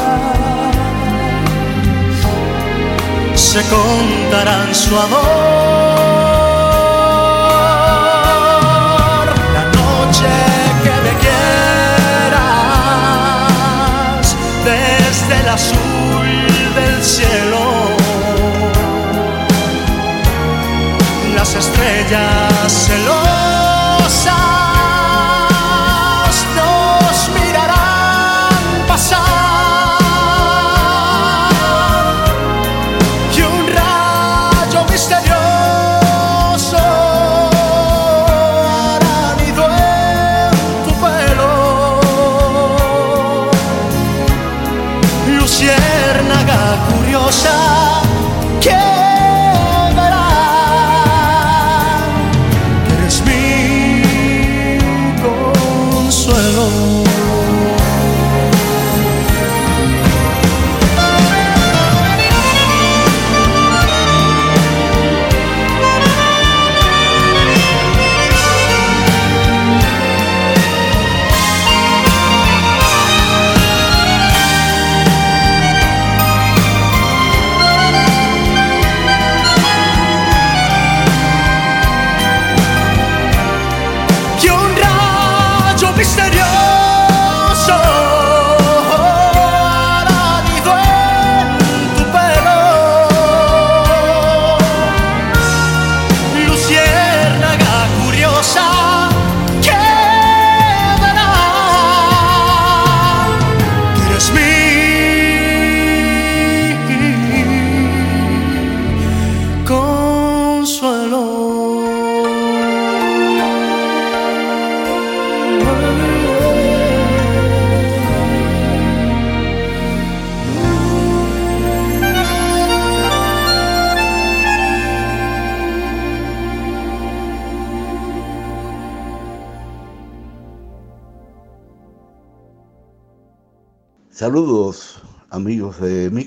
se 3.34 3.61
contarán 3.62 4.72
su 4.72 4.97
amor. 4.97 5.20
La 9.55 9.64
noche 9.64 10.28
que 10.84 10.91
me 11.05 11.12
quieras 11.18 11.36
desde 14.64 15.34
el 15.41 15.49
azul 15.49 16.28
del 16.76 17.03
cielo, 17.03 17.64
las 21.34 21.55
estrellas 21.55 22.72
se 22.72 22.99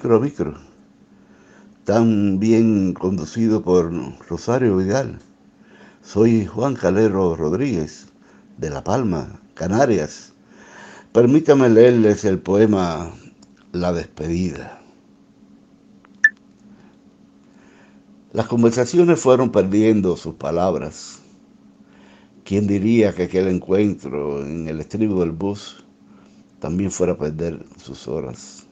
Micro 0.04 0.20
Micro, 0.20 0.54
tan 1.86 2.38
bien 2.38 2.94
conducido 2.94 3.64
por 3.64 3.90
Rosario 4.28 4.76
Vidal. 4.76 5.20
Soy 6.02 6.46
Juan 6.46 6.76
Calero 6.76 7.38
Rodríguez, 7.38 8.08
de 8.58 8.70
La 8.70 8.84
Palma, 8.84 9.40
Canarias. 9.54 10.34
Permítame 11.14 11.70
leerles 11.70 12.26
el 12.26 12.38
poema 12.38 13.14
La 13.72 13.94
despedida. 13.94 14.82
Las 18.34 18.48
conversaciones 18.48 19.22
fueron 19.22 19.54
perdiendo 19.54 20.18
sus 20.18 20.34
palabras. 20.34 21.22
¿Quién 22.44 22.68
diría 22.68 23.16
que 23.16 23.24
aquel 23.24 23.48
encuentro 23.48 24.46
en 24.46 24.68
el 24.68 24.82
estribo 24.82 25.22
del 25.22 25.32
bus 25.32 25.86
también 26.60 26.92
fuera 26.92 27.14
a 27.14 27.18
perder 27.18 27.66
sus 27.78 28.06
horas? 28.10 28.63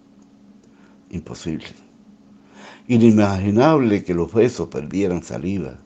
Imposible. 1.11 1.67
Inimaginable 2.87 4.03
que 4.03 4.13
los 4.13 4.33
besos 4.33 4.69
perdieran 4.69 5.21
saliva. 5.21 5.77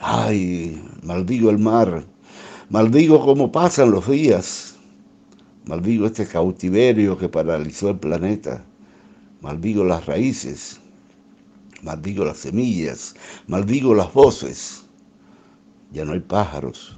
Ay, 0.00 0.82
maldigo 1.02 1.50
el 1.50 1.58
mar, 1.58 2.04
maldigo 2.70 3.24
cómo 3.24 3.52
pasan 3.52 3.90
los 3.90 4.08
días, 4.08 4.76
maldigo 5.66 6.06
este 6.06 6.26
cautiverio 6.26 7.16
que 7.18 7.28
paralizó 7.28 7.90
el 7.90 7.98
planeta, 7.98 8.64
maldigo 9.42 9.84
las 9.84 10.06
raíces, 10.06 10.80
maldigo 11.82 12.24
las 12.24 12.38
semillas, 12.38 13.14
maldigo 13.46 13.94
las 13.94 14.12
voces. 14.12 14.84
Ya 15.92 16.04
no 16.06 16.12
hay 16.12 16.20
pájaros, 16.20 16.96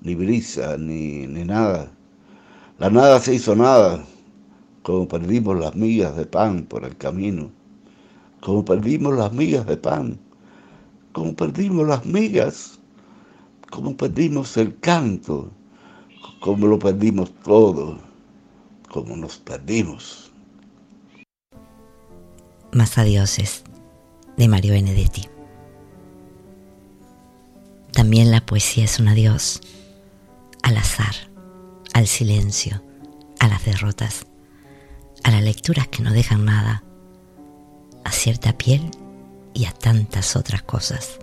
ni 0.00 0.14
brisa, 0.14 0.76
ni, 0.78 1.26
ni 1.26 1.44
nada. 1.44 1.92
La 2.78 2.88
nada 2.88 3.20
se 3.20 3.34
hizo 3.34 3.54
nada, 3.54 4.04
como 4.82 5.06
perdimos 5.08 5.58
las 5.58 5.74
migas 5.74 6.16
de 6.16 6.26
pan 6.26 6.64
por 6.64 6.84
el 6.84 6.96
camino, 6.96 7.50
como 8.40 8.64
perdimos 8.64 9.16
las 9.16 9.32
migas 9.32 9.66
de 9.66 9.76
pan, 9.76 10.18
como 11.12 11.34
perdimos 11.34 11.86
las 11.86 12.04
migas, 12.04 12.78
como 13.70 13.96
perdimos 13.96 14.56
el 14.56 14.78
canto, 14.80 15.50
como 16.40 16.66
lo 16.66 16.78
perdimos 16.78 17.32
todo, 17.44 17.98
como 18.90 19.16
nos 19.16 19.38
perdimos. 19.38 20.30
Más 22.72 22.98
adioses 22.98 23.64
de 24.36 24.48
Mario 24.48 24.72
Benedetti. 24.72 25.28
También 27.92 28.30
la 28.30 28.44
poesía 28.44 28.84
es 28.84 28.98
un 28.98 29.08
adiós 29.08 29.60
al 30.62 30.76
azar, 30.78 31.14
al 31.92 32.06
silencio, 32.06 32.82
a 33.38 33.48
las 33.48 33.64
derrotas, 33.64 34.26
a 35.24 35.30
las 35.30 35.42
lecturas 35.42 35.88
que 35.88 36.02
no 36.02 36.12
dejan 36.12 36.44
nada, 36.44 36.82
a 38.04 38.12
cierta 38.12 38.56
piel 38.56 38.90
y 39.54 39.66
a 39.66 39.72
tantas 39.72 40.36
otras 40.36 40.62
cosas. 40.62 41.18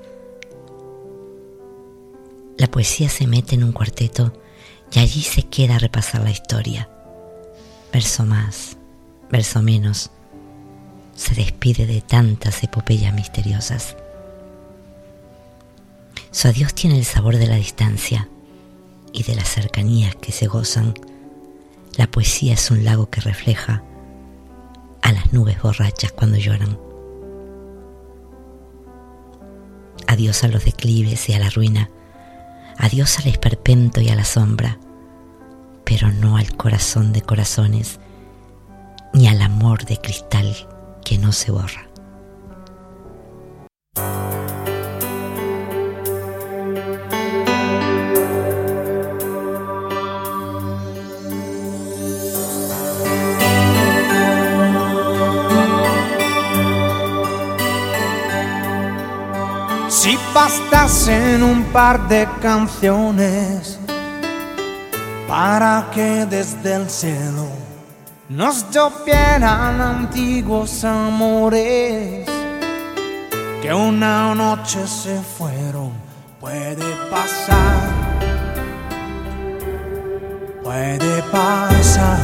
La 2.57 2.67
poesía 2.67 3.09
se 3.09 3.27
mete 3.27 3.55
en 3.55 3.63
un 3.63 3.71
cuarteto 3.71 4.33
y 4.91 4.99
allí 4.99 5.21
se 5.21 5.43
queda 5.43 5.75
a 5.75 5.79
repasar 5.79 6.23
la 6.23 6.31
historia. 6.31 6.89
Verso 7.91 8.25
más, 8.25 8.77
verso 9.31 9.61
menos, 9.61 10.11
se 11.15 11.35
despide 11.35 11.85
de 11.85 12.01
tantas 12.01 12.63
epopeyas 12.63 13.13
misteriosas. 13.13 13.95
Su 16.31 16.47
adiós 16.47 16.73
tiene 16.73 16.97
el 16.97 17.05
sabor 17.05 17.37
de 17.37 17.47
la 17.47 17.55
distancia 17.55 18.29
y 19.11 19.23
de 19.23 19.35
las 19.35 19.49
cercanías 19.49 20.15
que 20.15 20.31
se 20.31 20.47
gozan. 20.47 20.93
La 21.97 22.07
poesía 22.07 22.53
es 22.53 22.71
un 22.71 22.85
lago 22.85 23.09
que 23.09 23.21
refleja 23.21 23.83
a 25.01 25.11
las 25.11 25.33
nubes 25.33 25.61
borrachas 25.61 26.11
cuando 26.11 26.37
lloran. 26.37 26.79
Adiós 30.07 30.43
a 30.43 30.47
los 30.47 30.65
declives 30.65 31.29
y 31.29 31.33
a 31.33 31.39
la 31.39 31.49
ruina. 31.49 31.89
Adiós 32.77 33.19
al 33.19 33.27
esperpento 33.27 34.01
y 34.01 34.09
a 34.09 34.15
la 34.15 34.25
sombra, 34.25 34.79
pero 35.83 36.11
no 36.11 36.37
al 36.37 36.55
corazón 36.55 37.11
de 37.13 37.21
corazones, 37.21 37.99
ni 39.13 39.27
al 39.27 39.41
amor 39.41 39.85
de 39.85 39.97
cristal 39.97 40.55
que 41.03 41.17
no 41.17 41.31
se 41.31 41.51
borra. 41.51 41.88
Bastasen 60.39 61.43
un 61.43 61.63
par 61.65 62.07
de 62.07 62.25
canciones 62.41 63.77
para 65.27 65.87
que 65.93 66.25
desde 66.25 66.75
el 66.75 66.89
cielo 66.89 67.47
nos 68.29 68.55
llovieran 68.71 69.81
antiguos 69.81 70.85
amores 70.85 72.25
que 73.61 73.73
una 73.73 74.33
noche 74.33 74.87
se 74.87 75.19
fueron, 75.37 75.91
puede 76.39 76.89
pasar, 77.11 77.79
puede 80.63 81.21
pasar. 81.33 82.19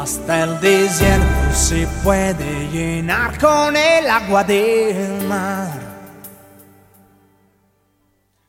Hasta 0.00 0.44
el 0.44 0.60
desierto 0.60 1.39
se 1.52 1.86
puede 2.04 2.68
llenar 2.68 3.38
con 3.38 3.76
el 3.76 4.08
agua 4.08 4.44
del 4.44 5.26
mar. 5.26 5.90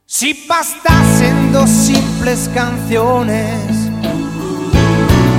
Si 0.05 0.45
bastasen 0.47 1.51
dos 1.51 1.69
simples 1.69 2.49
canciones 2.53 3.57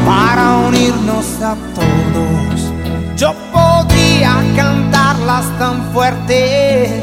para 0.07 0.57
unirnos 0.69 1.27
a 1.43 1.57
todos, 1.75 2.73
yo 3.17 3.35
podría 3.53 4.43
cantarlas 4.57 5.47
tan 5.59 5.93
fuerte 5.93 7.03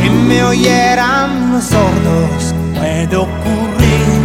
que 0.00 0.10
me 0.10 0.42
oyeran 0.44 1.52
los 1.52 1.64
sordos. 1.64 2.54
Puede 2.74 3.16
ocurrir, 3.16 4.22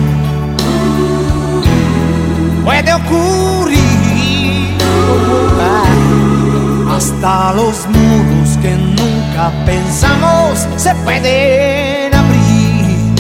puede 2.64 2.94
ocurrir. 2.94 3.89
Hasta 7.00 7.54
los 7.54 7.88
muros 7.88 8.58
que 8.62 8.76
nunca 8.76 9.54
pensamos 9.66 10.68
se 10.76 10.94
pueden 10.96 12.14
abrir. 12.14 13.16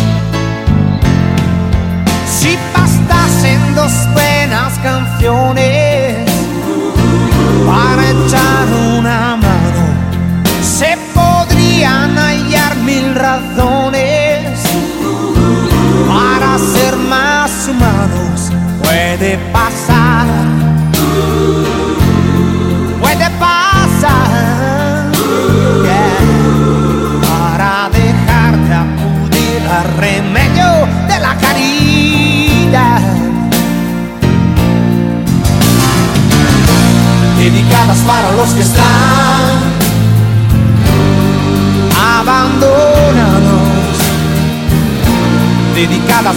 Si 2.27 2.57
bastasen 2.73 3.75
dos 3.75 3.93
buenas 4.11 4.77
canciones 4.80 6.30
para 7.65 8.03
echar 8.09 8.67
una 8.97 9.38
mano, 9.38 9.84
se 10.61 10.97
podrían 11.13 12.17
hallar 12.17 12.75
mil 12.84 13.15
razones 13.15 13.88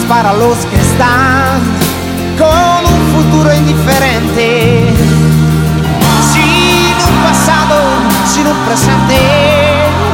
para 0.09 0.33
los 0.33 0.57
que 0.67 0.77
están 0.77 1.61
con 2.39 2.85
un 2.93 3.03
futuro 3.15 3.55
indiferente, 3.55 4.87
sin 6.33 6.95
un 7.09 7.17
pasado, 7.23 7.77
sin 8.27 8.47
un 8.47 8.57
presente, 8.67 9.19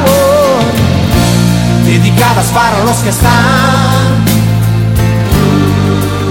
oh. 0.07 0.59
dedicadas 1.85 2.47
para 2.47 2.83
los 2.83 2.97
que 2.97 3.09
están 3.09 4.19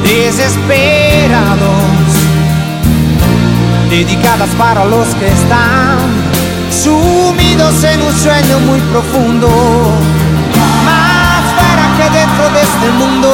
desesperados 0.05 1.89
dedicadas 3.91 4.51
para 4.59 4.85
los 4.85 5.09
que 5.15 5.27
están 5.27 5.97
sumidos 6.71 7.83
en 7.85 8.03
un 8.03 8.13
sueño 8.13 8.61
muy 8.61 8.81
profundo, 8.93 9.49
de 12.53 12.63
este 12.63 12.91
mundo. 12.99 13.29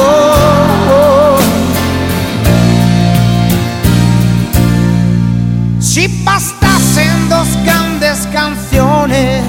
Si 5.79 6.07
bastasen 6.23 7.29
dos 7.29 7.47
grandes 7.63 8.27
canciones 8.33 9.43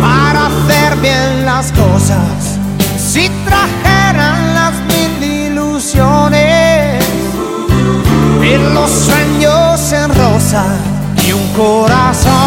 para 0.00 0.46
hacer 0.46 0.96
bien 1.00 1.44
las 1.44 1.72
cosas, 1.72 2.58
si 2.96 3.28
trajeran 3.44 4.54
las 4.54 4.74
mil 4.90 5.50
ilusiones 5.50 7.04
en 8.42 8.74
los 8.74 8.90
sueños 8.90 9.92
en 9.92 10.14
rosa 10.14 10.64
y 11.26 11.32
un 11.32 11.46
corazón 11.54 12.37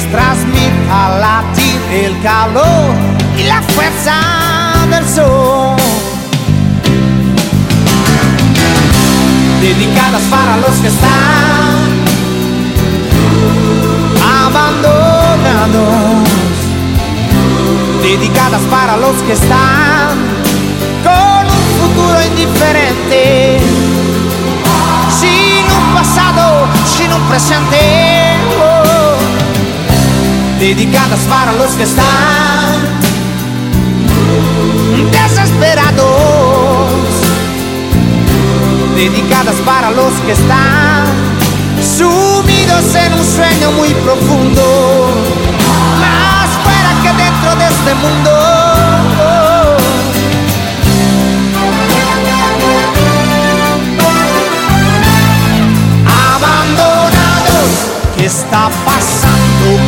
nos 0.00 0.12
transmita 0.12 1.18
latir 1.20 1.80
el 1.92 2.20
calor 2.22 2.94
y 3.36 3.42
la 3.44 3.62
fuerza 3.62 4.14
del 4.90 5.06
sol. 5.06 5.76
Dedicadas 9.60 10.22
para 10.30 10.56
los 10.56 10.76
que 10.80 10.88
están 10.88 11.10
abandonados. 14.44 16.28
Dedicadas 18.02 18.62
para 18.70 18.96
los 18.96 19.16
que 19.22 19.32
están 19.32 20.29
dedicadas 30.80 31.20
para 31.28 31.52
los 31.52 31.72
que 31.72 31.82
están 31.82 32.80
desesperados, 35.12 36.06
dedicadas 38.96 39.56
para 39.66 39.90
los 39.90 40.14
que 40.24 40.32
están 40.32 41.04
sumidos 41.82 42.94
en 42.94 43.12
un 43.12 43.26
sueño 43.26 43.72
muy 43.72 43.92
profundo 43.92 44.62
que 47.02 47.12
dentro 47.12 47.56
de 47.56 47.66
este 47.66 47.94
mundo. 47.96 48.30
Abandonados, 56.06 57.68
¿qué 58.16 58.24
está? 58.24 58.89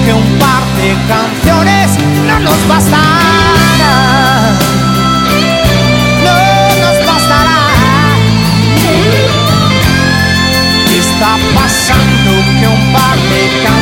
Que 0.04 0.12
un 0.12 0.38
par 0.38 0.64
de 0.78 0.96
canciones 1.06 1.90
no 2.26 2.40
nos 2.40 2.68
bastará. 2.68 3.94
No 6.24 6.34
nos 6.82 7.06
bastará. 7.06 7.60
¿Qué 10.88 10.98
está 10.98 11.38
pasando? 11.54 12.30
Que 12.58 12.66
un 12.66 12.92
par 12.92 13.16
de 13.16 13.42
canciones 13.62 13.81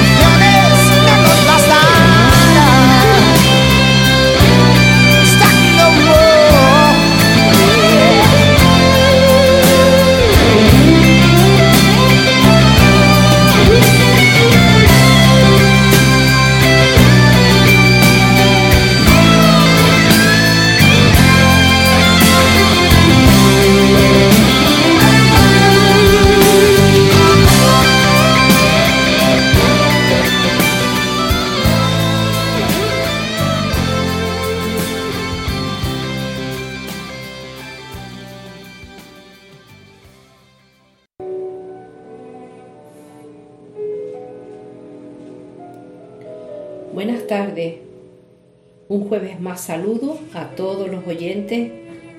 saludo 49.70 50.18
a 50.34 50.46
todos 50.56 50.90
los 50.90 51.06
oyentes 51.06 51.70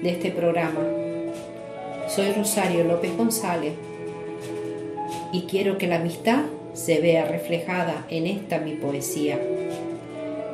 de 0.02 0.10
este 0.10 0.32
programa. 0.32 0.80
Soy 2.08 2.32
Rosario 2.32 2.86
López 2.86 3.18
González 3.18 3.74
y 5.34 5.42
quiero 5.42 5.78
que 5.78 5.88
la 5.88 5.98
amistad 5.98 6.44
se 6.74 7.02
vea 7.02 7.26
reflejada 7.26 8.06
en 8.10 8.26
esta 8.26 8.60
mi 8.60 8.76
poesía, 8.76 9.38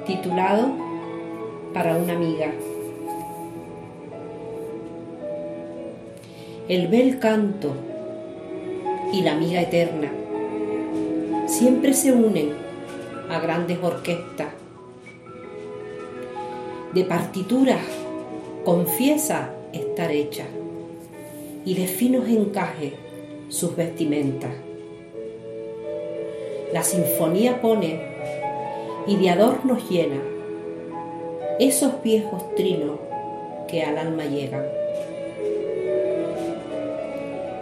titulado 0.07 0.71
Para 1.71 1.97
una 1.97 2.13
amiga. 2.13 2.51
El 6.67 6.87
bel 6.87 7.19
canto 7.19 7.75
y 9.13 9.21
la 9.21 9.33
amiga 9.33 9.61
eterna 9.61 10.11
siempre 11.45 11.93
se 11.93 12.11
unen 12.11 12.53
a 13.29 13.39
grandes 13.39 13.77
orquestas. 13.83 14.56
De 16.93 17.03
partituras 17.03 17.81
confiesa 18.63 19.53
estar 19.73 20.11
hecha 20.11 20.45
y 21.65 21.73
de 21.73 21.87
finos 21.87 22.27
encajes 22.27 22.93
sus 23.49 23.75
vestimentas. 23.75 24.51
La 26.73 26.83
sinfonía 26.83 27.61
pone 27.61 28.01
y 29.07 29.15
de 29.15 29.29
adornos 29.29 29.89
llena 29.89 30.21
esos 31.59 32.01
viejos 32.03 32.55
trinos 32.55 32.99
que 33.67 33.83
al 33.83 33.97
alma 33.97 34.25
llegan. 34.25 34.65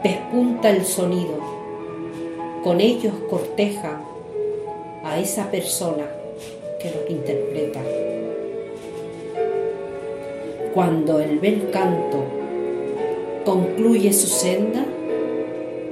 Despunta 0.04 0.70
el 0.70 0.86
sonido, 0.86 1.40
con 2.64 2.82
ellos 2.82 3.14
corteja 3.30 4.02
a 5.04 5.20
esa 5.20 5.50
persona 5.50 6.06
que 6.80 6.92
los 6.92 7.10
interpreta. 7.10 8.05
Cuando 10.76 11.22
el 11.22 11.40
bel 11.40 11.70
canto 11.72 12.26
concluye 13.46 14.12
su 14.12 14.28
senda, 14.28 14.86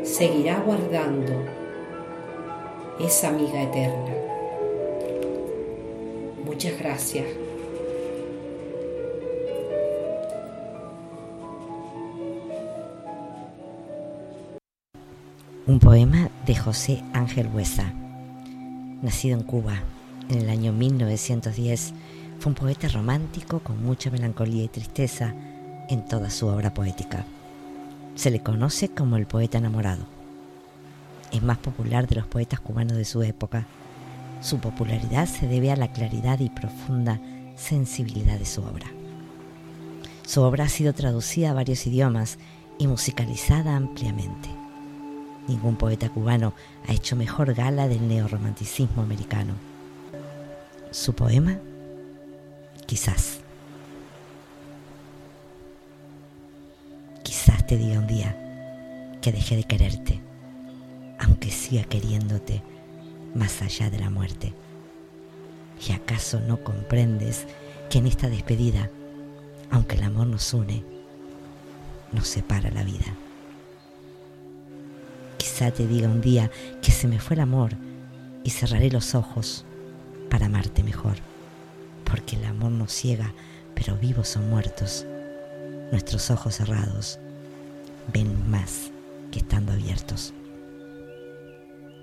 seguirá 0.04 0.60
guardando 0.60 1.32
esa 3.00 3.30
amiga 3.30 3.64
eterna. 3.64 4.14
Muchas 6.46 6.78
gracias. 6.78 7.28
Un 15.66 15.80
poema 15.80 16.30
de 16.46 16.56
José 16.58 17.02
Ángel 17.14 17.48
Huesa. 17.54 17.94
Nacido 19.02 19.38
en 19.38 19.46
Cuba 19.46 19.82
en 20.30 20.40
el 20.40 20.50
año 20.50 20.74
1910, 20.74 21.94
fue 22.44 22.50
un 22.50 22.56
poeta 22.56 22.90
romántico 22.90 23.60
con 23.60 23.82
mucha 23.82 24.12
melancolía 24.12 24.66
y 24.66 24.68
tristeza 24.68 25.34
en 25.88 26.04
toda 26.04 26.30
su 26.30 26.48
obra 26.48 26.74
poética. 26.74 27.24
Se 28.16 28.32
le 28.32 28.42
conoce 28.42 28.90
como 28.90 29.16
el 29.16 29.28
poeta 29.28 29.60
enamorado. 29.60 30.04
Es 31.32 31.42
más 31.42 31.58
popular 31.60 32.06
de 32.06 32.16
los 32.16 32.28
poetas 32.28 32.60
cubanos 32.60 32.98
de 32.98 33.06
su 33.06 33.24
época. 33.24 33.66
Su 34.42 34.60
popularidad 34.60 35.26
se 35.26 35.48
debe 35.48 35.72
a 35.72 35.78
la 35.78 35.94
claridad 35.94 36.42
y 36.42 36.50
profunda 36.50 37.22
sensibilidad 37.56 38.38
de 38.38 38.46
su 38.46 38.62
obra. 38.62 38.88
Su 40.28 40.42
obra 40.42 40.66
ha 40.66 40.70
sido 40.70 40.92
traducida 40.92 41.52
a 41.52 41.54
varios 41.54 41.88
idiomas 41.88 42.40
y 42.78 42.88
musicalizada 42.88 43.74
ampliamente. 43.78 44.50
Ningún 45.48 45.78
poeta 45.78 46.10
cubano 46.10 46.54
ha 46.90 46.92
hecho 46.92 47.16
mejor 47.16 47.54
gala 47.54 47.88
del 47.88 48.06
neorromanticismo 48.06 49.02
americano. 49.02 49.54
Su 50.92 51.14
poema, 51.14 51.58
quizás. 52.94 53.40
Quizás 57.24 57.66
te 57.66 57.76
diga 57.76 57.98
un 57.98 58.06
día 58.06 58.38
que 59.20 59.32
dejé 59.32 59.56
de 59.56 59.64
quererte, 59.64 60.22
aunque 61.18 61.50
siga 61.50 61.86
queriéndote 61.86 62.62
más 63.34 63.64
allá 63.64 63.90
de 63.90 63.98
la 63.98 64.12
muerte. 64.12 64.54
¿Y 65.90 65.92
acaso 65.94 66.40
no 66.40 66.64
comprendes 66.64 67.48
que 67.90 67.98
en 67.98 68.06
esta 68.06 68.30
despedida, 68.30 68.92
aunque 69.72 69.96
el 69.96 70.04
amor 70.04 70.28
nos 70.28 70.54
une, 70.54 70.84
nos 72.12 72.28
separa 72.28 72.70
la 72.70 72.84
vida? 72.84 73.12
Quizá 75.40 75.72
te 75.72 75.88
diga 75.88 76.08
un 76.08 76.22
día 76.22 76.52
que 76.84 76.92
se 76.92 77.08
me 77.08 77.20
fue 77.20 77.38
el 77.38 77.42
amor 77.42 77.72
y 78.44 78.52
cerraré 78.52 78.92
los 78.92 79.16
ojos 79.16 79.66
para 80.30 80.46
amarte 80.46 80.84
mejor, 80.84 81.33
porque 82.14 82.36
el 82.36 82.46
amor 82.46 82.72
nos 82.72 82.92
ciega, 82.92 83.34
pero 83.74 83.98
vivos 83.98 84.36
o 84.36 84.40
muertos. 84.40 85.04
Nuestros 85.90 86.30
ojos 86.30 86.54
cerrados 86.54 87.18
ven 88.14 88.52
más 88.52 88.92
que 89.32 89.40
estando 89.40 89.72
abiertos. 89.72 90.32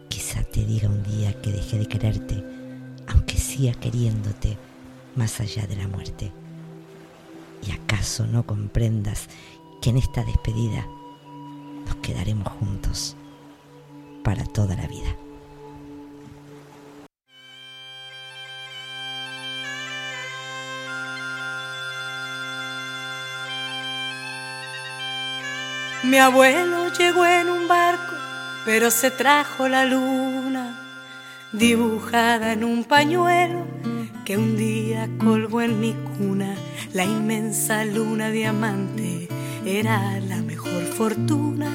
Quizá 0.09 0.43
te 0.43 0.65
diga 0.65 0.89
un 0.89 1.05
día 1.05 1.41
que 1.41 1.53
dejé 1.53 1.79
de 1.79 1.87
quererte, 1.87 2.45
aunque 3.07 3.37
siga 3.37 3.73
queriéndote 3.75 4.59
más 5.15 5.39
allá 5.39 5.69
de 5.69 5.77
la 5.77 5.87
muerte. 5.87 6.33
¿Y 7.65 7.71
acaso 7.71 8.27
no 8.27 8.45
comprendas 8.45 9.29
que 9.81 9.91
en 9.91 9.99
esta 9.99 10.25
despedida 10.25 10.85
nos 11.87 11.95
quedaremos 12.03 12.49
juntos? 12.49 13.15
para 14.25 14.45
toda 14.45 14.77
la 14.77 14.87
vida. 14.87 15.17
Mi 26.11 26.19
abuelo 26.19 26.93
llegó 26.99 27.25
en 27.25 27.49
un 27.49 27.69
barco, 27.69 28.17
pero 28.65 28.91
se 28.91 29.13
trajo 29.13 29.69
la 29.69 29.85
luna 29.85 30.77
dibujada 31.53 32.53
en 32.53 32.65
un 32.65 32.83
pañuelo 32.83 33.65
que 34.25 34.37
un 34.37 34.57
día 34.57 35.09
colgó 35.19 35.61
en 35.63 35.79
mi 35.79 35.93
cuna. 35.93 36.57
La 36.95 37.05
inmensa 37.05 37.85
luna 37.85 38.33
diamante 38.33 39.29
era 39.65 40.19
la 40.19 40.43
mejor 40.43 40.83
fortuna 40.83 41.71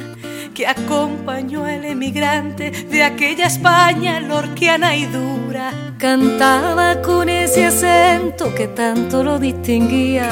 que 0.53 0.67
acompañó 0.67 1.65
el 1.65 1.85
emigrante 1.85 2.71
de 2.71 3.03
aquella 3.03 3.45
España 3.45 4.19
lorquiana 4.19 4.97
y 4.97 5.05
dura. 5.05 5.71
Cantaba 5.97 7.01
con 7.01 7.29
ese 7.29 7.67
acento 7.67 8.53
que 8.53 8.67
tanto 8.67 9.23
lo 9.23 9.39
distinguía. 9.39 10.29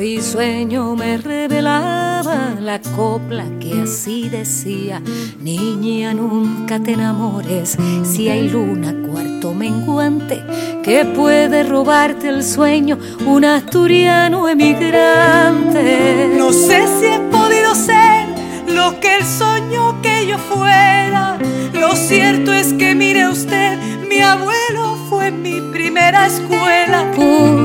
Risueño 0.00 0.96
me 0.96 1.18
revelaba 1.18 2.54
la 2.58 2.80
copla 2.80 3.44
que 3.60 3.82
así 3.82 4.30
decía, 4.30 5.02
niña 5.42 6.14
nunca 6.14 6.80
te 6.80 6.92
enamores, 6.92 7.76
si 8.02 8.30
hay 8.30 8.48
luna 8.48 8.94
cuarto 9.06 9.52
menguante 9.52 10.42
que 10.82 11.04
puede 11.04 11.64
robarte 11.64 12.30
el 12.30 12.42
sueño, 12.42 12.98
un 13.26 13.44
asturiano 13.44 14.48
emigrante. 14.48 16.30
No 16.34 16.50
sé 16.50 16.86
si 16.98 17.04
he 17.04 17.18
podido 17.30 17.74
ser 17.74 18.26
lo 18.68 18.98
que 19.00 19.18
él 19.18 19.26
soñó 19.26 20.00
que 20.00 20.26
yo 20.26 20.38
fuera. 20.38 21.36
Lo 21.74 21.94
cierto 21.94 22.54
es 22.54 22.72
que 22.72 22.94
mire 22.94 23.28
usted, 23.28 23.76
mi 24.08 24.20
abuelo 24.20 24.96
fue 25.10 25.30
mi 25.30 25.60
primera 25.70 26.26
escuela. 26.26 26.59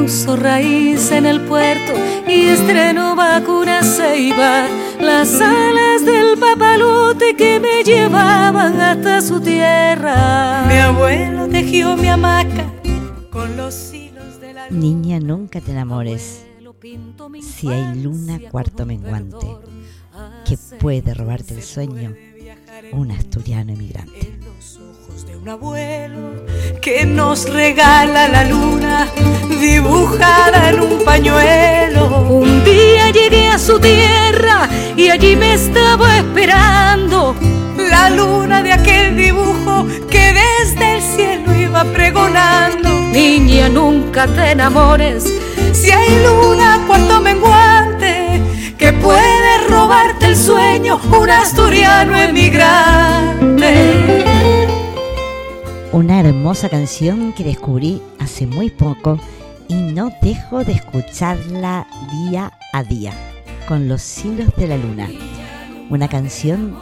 Puso 0.06 0.36
raíz 0.36 1.10
en 1.10 1.26
el 1.26 1.42
puerto 1.42 1.94
y 2.28 2.46
estrenó 2.46 3.16
vacuna 3.16 3.82
ceiba. 3.82 4.68
Las 5.02 5.42
alas 5.42 6.06
del 6.06 6.38
papalote 6.38 7.36
que 7.36 7.60
me 7.60 7.84
llevaban 7.84 8.80
hasta 8.80 9.20
su 9.24 9.42
tierra. 9.42 10.66
Mi 10.68 10.76
abuelo 10.76 11.48
tejió 11.48 11.98
mi 11.98 12.08
hamaca 12.08 12.72
con 13.32 13.58
los 13.58 13.92
hilos 13.96 14.40
de 14.40 14.54
la 14.54 14.70
Niña, 14.70 15.20
nunca 15.20 15.60
te 15.60 15.72
enamores. 15.72 16.46
Si 17.42 17.68
hay 17.70 17.96
luna, 17.96 18.40
cuarto 18.52 18.86
menguante 18.86 19.48
que 20.48 20.56
puede 20.80 21.16
robarte 21.16 21.56
el 21.56 21.64
sueño 21.64 22.14
un 22.92 23.10
asturiano 23.10 23.74
emigrante. 23.74 24.38
Un 25.46 25.50
abuelo 25.50 26.34
que 26.82 27.06
nos 27.06 27.48
regala 27.48 28.28
la 28.28 28.46
luna 28.46 29.08
dibujada 29.60 30.70
en 30.70 30.80
un 30.80 31.04
pañuelo. 31.06 32.08
Un 32.28 32.64
día 32.64 33.12
llegué 33.12 33.50
a 33.50 33.60
su 33.60 33.80
tierra 33.80 34.68
y 34.98 35.10
allí 35.10 35.36
me 35.36 35.54
estaba 35.54 36.18
esperando 36.18 37.36
la 37.78 38.10
luna 38.10 38.64
de 38.64 38.74
aquel 38.74 39.16
dibujo 39.16 39.86
que 40.10 40.34
desde 40.34 40.96
el 40.96 41.02
cielo 41.04 41.56
iba 41.56 41.84
pregonando. 41.94 42.90
Niña, 43.12 43.70
nunca 43.70 44.26
te 44.26 44.50
enamores 44.52 45.32
si 45.74 45.92
hay 45.92 46.24
luna 46.24 46.82
cuarto 46.88 47.22
menguante 47.22 48.42
que 48.80 48.94
puede 48.94 49.68
robarte 49.70 50.26
el 50.26 50.36
sueño 50.36 51.00
un 51.12 51.30
asturiano 51.30 52.18
emigrante. 52.18 53.76
Una 55.96 56.20
hermosa 56.20 56.68
canción 56.68 57.32
que 57.32 57.46
descubrí 57.46 58.02
hace 58.20 58.46
muy 58.46 58.70
poco 58.70 59.18
y 59.70 59.76
no 59.76 60.12
dejo 60.22 60.66
de 60.66 60.74
escucharla 60.74 61.88
día 62.12 62.52
a 62.74 62.84
día, 62.84 63.14
con 63.66 63.88
los 63.88 64.26
hilos 64.26 64.54
de 64.58 64.68
la 64.68 64.76
luna. 64.76 65.10
Una 65.90 66.10
canción 66.10 66.78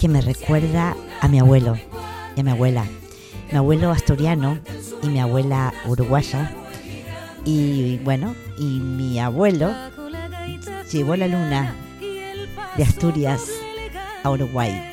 que 0.00 0.08
me 0.08 0.20
recuerda 0.20 0.96
a 1.20 1.28
mi 1.28 1.38
abuelo 1.38 1.76
y 2.34 2.40
a 2.40 2.42
mi 2.42 2.50
abuela. 2.50 2.84
Mi 3.52 3.56
abuelo 3.56 3.92
asturiano 3.92 4.58
y 5.00 5.10
mi 5.10 5.20
abuela 5.20 5.72
uruguaya. 5.86 6.52
Y 7.44 7.98
bueno, 7.98 8.34
y 8.58 8.80
mi 8.80 9.20
abuelo 9.20 9.72
llevó 10.90 11.14
la 11.14 11.28
luna 11.28 11.72
de 12.76 12.82
Asturias 12.82 13.42
a 14.24 14.30
Uruguay. 14.30 14.92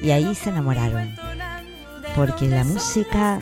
Y 0.00 0.12
ahí 0.12 0.32
se 0.36 0.50
enamoraron. 0.50 1.23
Porque 2.14 2.48
la 2.48 2.64
música 2.64 3.40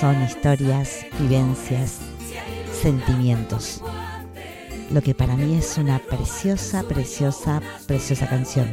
son 0.00 0.22
historias, 0.22 1.06
vivencias, 1.18 2.00
Sentimientos. 2.80 3.80
Lo 4.90 5.00
que 5.00 5.14
para 5.14 5.36
mí 5.36 5.56
es 5.56 5.78
una 5.78 5.98
preciosa, 5.98 6.82
preciosa, 6.82 7.62
preciosa 7.86 8.28
canción. 8.28 8.70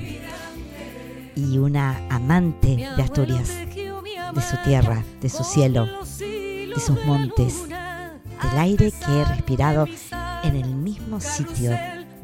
Y 1.36 1.58
una 1.58 1.98
amante 2.10 2.76
de 2.76 3.02
Asturias, 3.02 3.50
de 3.76 4.42
su 4.42 4.58
tierra, 4.66 5.06
de 5.22 5.30
su 5.30 5.46
cielo, 5.46 5.88
de 6.20 6.80
sus 6.86 7.06
montes, 7.06 7.70
del 7.70 8.60
aire 8.60 8.92
que 8.92 9.22
he 9.22 9.24
respirado 9.24 9.88
en 10.44 10.58
el 10.58 10.76
mismo 10.76 11.22
sitio 11.22 11.72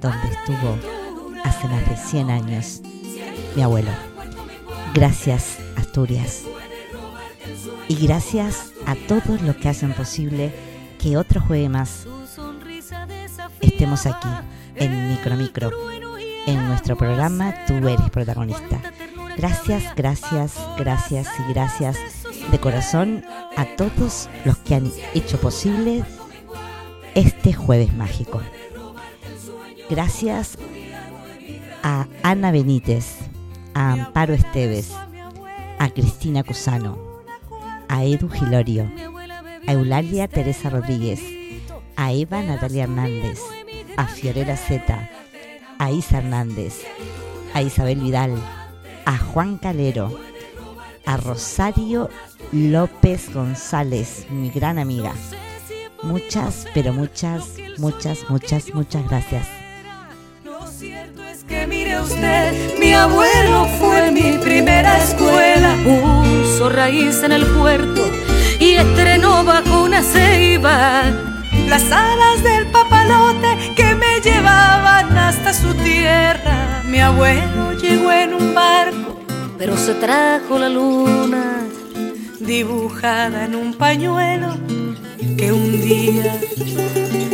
donde 0.02 0.28
estuvo 0.28 0.78
hace 1.46 1.68
más 1.68 1.90
de 1.90 1.96
100 1.96 2.30
años 2.30 2.82
mi 3.56 3.62
abuelo. 3.62 3.92
Gracias, 4.94 5.58
Asturias. 5.78 6.44
Y 7.88 7.96
gracias 7.96 8.72
a 8.86 8.96
todos 8.96 9.42
los 9.42 9.56
que 9.56 9.70
hacen 9.70 9.94
posible 9.94 10.54
que 11.00 11.18
otro 11.18 11.42
jueves 11.42 11.70
más 11.70 12.08
estemos 13.62 14.06
aquí 14.06 14.28
en 14.76 15.10
Micro 15.10 15.36
Micro, 15.36 15.72
en 16.46 16.68
nuestro 16.68 16.98
programa 16.98 17.54
Tú 17.66 17.76
eres 17.88 18.10
protagonista. 18.10 18.82
Gracias, 19.38 19.96
gracias, 19.96 20.56
gracias 20.78 21.28
y 21.40 21.54
gracias 21.54 21.98
de 22.52 22.60
corazón 22.60 23.24
a 23.56 23.66
todos 23.76 24.30
los 24.46 24.58
que 24.58 24.76
han 24.76 24.92
hecho 25.14 25.40
posible 25.40 26.04
este 27.14 27.54
jueves 27.54 27.94
mágico. 27.94 28.42
Gracias 29.90 30.58
a 31.84 32.08
Ana 32.24 32.52
Benítez, 32.52 33.18
a 33.74 33.94
Amparo 33.94 34.34
Esteves, 34.34 34.92
a 35.80 35.90
Cristina 35.90 36.44
Cusano, 36.44 37.07
a 37.90 38.04
Edu 38.04 38.30
Gilorio, 38.30 38.92
a 39.68 39.74
Eulalia 39.74 40.28
Teresa 40.28 40.70
Rodríguez, 40.70 41.22
a 41.96 42.12
Eva 42.12 42.42
Natalia 42.42 42.84
Hernández, 42.84 43.40
a 43.98 44.08
Fiorella 44.08 44.56
Zeta, 44.58 45.10
a 45.80 45.92
Isa 45.92 46.20
Hernández, 46.20 46.84
a 47.54 47.62
Isabel 47.62 48.00
Vidal, 48.00 48.36
a 49.06 49.18
Juan 49.18 49.58
Calero, 49.58 50.20
a 51.06 51.18
Rosario 51.18 52.10
López 52.52 53.34
González, 53.34 54.28
mi 54.30 54.50
gran 54.50 54.80
amiga. 54.80 55.14
Muchas, 56.04 56.68
pero 56.74 56.94
muchas, 56.94 57.56
muchas, 57.78 58.30
muchas, 58.30 58.74
muchas 58.74 59.08
gracias 59.08 59.48
que 61.48 61.66
mire 61.66 62.00
usted, 62.02 62.78
mi 62.80 62.94
abuelo 62.94 63.68
fue 63.80 64.12
mi 64.12 64.38
primera 64.38 64.98
escuela. 64.98 65.76
Puso 65.84 66.70
raíz 66.70 67.24
en 67.24 67.32
el 67.32 67.46
puerto 67.46 68.04
y 68.60 68.74
estrenó 68.74 69.44
bajo 69.44 69.84
una 69.84 70.02
ceiba. 70.04 71.04
Las 71.68 71.84
alas 71.92 72.44
del 72.44 72.68
papalote 72.68 73.74
que 73.76 73.96
me 73.96 74.20
llevaban 74.22 75.18
hasta 75.18 75.54
su 75.54 75.74
tierra. 75.76 76.84
Mi 76.86 77.00
abuelo 77.00 77.74
llegó 77.74 78.12
en 78.12 78.34
un 78.34 78.54
barco, 78.54 79.20
pero 79.58 79.78
se 79.78 79.94
trajo 79.96 80.60
la 80.60 80.70
luna 80.70 81.66
dibujada 82.40 83.46
en 83.46 83.56
un 83.56 83.74
pañuelo 83.74 84.56
que 85.38 85.52
un 85.52 85.82
día 85.82 86.40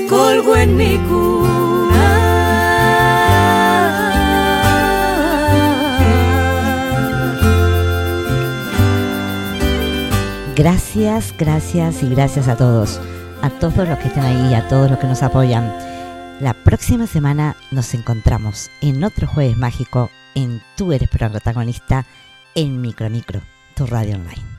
colgó 0.09 0.55
en 0.55 0.77
mi 0.77 0.97
cuna. 0.97 1.72
Gracias, 10.55 11.33
gracias 11.35 12.03
y 12.03 12.09
gracias 12.09 12.47
a 12.47 12.55
todos, 12.55 13.01
a 13.41 13.49
todos 13.49 13.87
los 13.87 13.97
que 13.97 14.07
están 14.07 14.23
ahí, 14.23 14.53
a 14.53 14.67
todos 14.67 14.87
los 14.91 14.99
que 14.99 15.07
nos 15.07 15.23
apoyan. 15.23 15.73
La 16.39 16.53
próxima 16.53 17.07
semana 17.07 17.55
nos 17.71 17.95
encontramos 17.95 18.69
en 18.81 19.03
otro 19.03 19.25
jueves 19.25 19.57
mágico 19.57 20.11
en 20.35 20.61
Tú 20.77 20.93
eres 20.93 21.09
protagonista 21.09 22.05
en 22.53 22.81
Micro 22.81 23.09
Micro, 23.09 23.41
tu 23.75 23.87
radio 23.87 24.15
online. 24.15 24.52